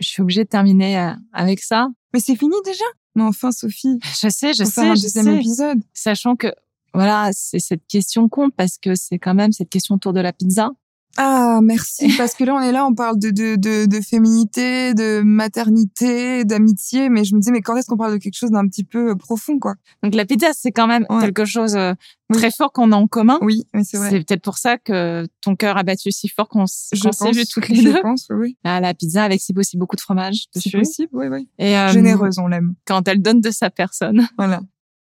Je 0.00 0.08
suis 0.08 0.22
obligée 0.22 0.44
de 0.44 0.48
terminer 0.48 0.98
euh, 0.98 1.12
avec 1.32 1.60
ça. 1.60 1.88
Mais 2.12 2.20
c'est 2.20 2.36
fini 2.36 2.56
déjà? 2.64 2.84
Mais 3.14 3.22
enfin, 3.22 3.52
Sophie. 3.52 3.98
Je 4.20 4.28
sais, 4.28 4.52
je 4.52 4.64
sais, 4.64 4.70
faire 4.70 4.92
un 4.92 4.94
je 4.94 5.02
deuxième 5.02 5.24
sais. 5.24 5.36
épisode. 5.36 5.78
Sachant 5.92 6.36
que, 6.36 6.48
voilà, 6.94 7.30
c'est 7.32 7.58
cette 7.58 7.86
question 7.88 8.28
compte 8.28 8.52
parce 8.56 8.78
que 8.80 8.94
c'est 8.94 9.18
quand 9.18 9.34
même 9.34 9.52
cette 9.52 9.70
question 9.70 9.94
autour 9.96 10.12
de 10.12 10.20
la 10.20 10.32
pizza. 10.32 10.70
Ah, 11.18 11.60
merci. 11.62 12.06
Parce 12.16 12.32
que 12.34 12.42
là, 12.42 12.54
on 12.54 12.60
est 12.62 12.72
là, 12.72 12.86
on 12.86 12.94
parle 12.94 13.18
de, 13.18 13.28
de, 13.28 13.56
de, 13.56 13.84
de 13.84 14.00
féminité, 14.00 14.94
de 14.94 15.20
maternité, 15.22 16.44
d'amitié. 16.46 17.10
Mais 17.10 17.24
je 17.24 17.34
me 17.34 17.40
disais, 17.40 17.52
mais 17.52 17.60
quand 17.60 17.76
est-ce 17.76 17.86
qu'on 17.86 17.98
parle 17.98 18.12
de 18.12 18.16
quelque 18.16 18.34
chose 18.36 18.50
d'un 18.50 18.66
petit 18.66 18.82
peu 18.82 19.10
euh, 19.10 19.14
profond, 19.14 19.58
quoi? 19.58 19.74
Donc 20.02 20.14
la 20.14 20.24
pizza, 20.24 20.48
c'est 20.54 20.72
quand 20.72 20.86
même 20.86 21.04
Ouais. 21.10 21.20
quelque 21.20 21.44
chose 21.44 21.76
euh, 21.76 21.92
Oui. 22.30 22.38
très 22.38 22.50
fort 22.50 22.72
qu'on 22.72 22.92
a 22.92 22.96
en 22.96 23.06
commun. 23.08 23.38
Oui, 23.42 23.64
mais 23.74 23.84
c'est 23.84 23.98
vrai. 23.98 24.08
C'est 24.08 24.24
peut-être 24.24 24.40
pour 24.42 24.56
ça 24.56 24.78
que 24.78 25.26
ton 25.42 25.54
cœur 25.54 25.76
a 25.76 25.82
battu 25.82 26.10
si 26.12 26.28
fort 26.28 26.48
qu'on 26.48 26.64
Je 26.64 27.10
s'est 27.12 27.30
vus 27.32 27.44
toutes 27.46 27.68
les 27.68 27.76
je 27.82 27.82
deux. 27.90 28.00
pense, 28.00 28.28
oui. 28.30 28.56
Ah, 28.64 28.80
la 28.80 28.94
pizza 28.94 29.22
avec 29.22 29.40
si 29.42 29.52
possible 29.52 29.80
beaucoup 29.80 29.96
de 29.96 30.00
fromage 30.00 30.46
C'est 30.54 30.70
possible, 30.72 31.10
oui, 31.12 31.26
oui. 31.28 31.46
Et 31.58 31.76
euh, 31.76 31.88
Généreuse, 31.88 32.38
on 32.38 32.46
l'aime. 32.48 32.72
quand 32.86 33.06
elle 33.06 33.20
donne 33.20 33.42
de 33.42 33.50
sa 33.50 33.68
personne. 33.68 34.26
Voilà. 34.38 34.62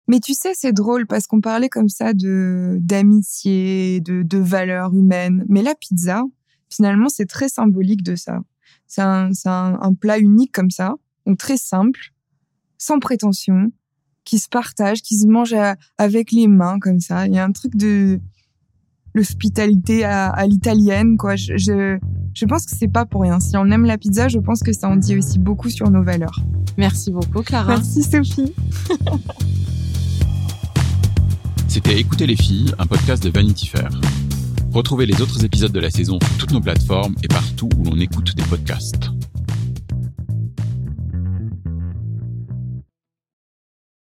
Mais 0.06 0.20
tu 0.20 0.34
sais, 0.34 0.52
c'est 0.54 0.72
drôle 0.72 1.06
parce 1.06 1.26
qu'on 1.26 1.40
parlait 1.40 1.68
comme 1.68 1.88
ça 1.88 2.12
de 2.12 2.76
d'amitié, 2.80 4.00
de, 4.00 4.22
de 4.22 4.38
valeurs 4.38 4.94
humaines. 4.94 5.44
Mais 5.48 5.62
la 5.62 5.74
pizza, 5.74 6.22
finalement, 6.68 7.08
c'est 7.08 7.26
très 7.26 7.48
symbolique 7.48 8.02
de 8.02 8.14
ça. 8.16 8.40
C'est 8.86 9.00
un, 9.02 9.30
un, 9.46 9.78
un 9.80 9.94
plat 9.94 10.18
unique 10.18 10.52
comme 10.52 10.70
ça, 10.70 10.94
donc 11.26 11.38
très 11.38 11.56
simple, 11.56 12.12
sans 12.76 12.98
prétention, 12.98 13.72
qui 14.24 14.38
se 14.38 14.48
partage, 14.48 15.00
qui 15.02 15.16
se 15.18 15.26
mange 15.26 15.52
à- 15.54 15.76
avec 15.98 16.32
les 16.32 16.48
mains 16.48 16.78
comme 16.80 17.00
ça. 17.00 17.26
Il 17.26 17.32
y 17.34 17.38
a 17.38 17.44
un 17.44 17.52
truc 17.52 17.74
de 17.76 18.20
l'hospitalité 19.14 20.04
à, 20.04 20.28
à 20.28 20.46
l'italienne, 20.46 21.16
quoi. 21.16 21.36
Je, 21.36 21.56
je, 21.56 21.98
je 22.34 22.44
pense 22.46 22.66
que 22.66 22.76
c'est 22.76 22.88
pas 22.88 23.06
pour 23.06 23.22
rien. 23.22 23.40
Si 23.40 23.56
on 23.56 23.70
aime 23.70 23.84
la 23.86 23.96
pizza, 23.96 24.28
je 24.28 24.38
pense 24.38 24.60
que 24.62 24.72
ça 24.72 24.88
en 24.88 24.96
dit 24.96 25.16
aussi 25.16 25.38
beaucoup 25.38 25.70
sur 25.70 25.90
nos 25.90 26.02
valeurs. 26.02 26.40
Merci 26.76 27.10
beaucoup, 27.10 27.42
Clara. 27.42 27.76
Merci 27.76 28.02
Sophie. 28.02 28.52
C'était 31.74 31.98
Écoutez 31.98 32.28
les 32.28 32.36
filles, 32.36 32.72
un 32.78 32.86
podcast 32.86 33.20
de 33.24 33.30
Vanity 33.30 33.66
Fair. 33.66 33.88
Retrouvez 34.72 35.06
les 35.06 35.20
autres 35.20 35.44
épisodes 35.44 35.72
de 35.72 35.80
la 35.80 35.90
saison 35.90 36.20
sur 36.20 36.36
toutes 36.38 36.52
nos 36.52 36.60
plateformes 36.60 37.16
et 37.24 37.26
partout 37.26 37.68
où 37.76 37.82
l'on 37.82 37.98
écoute 37.98 38.36
des 38.36 38.44
podcasts. 38.44 39.10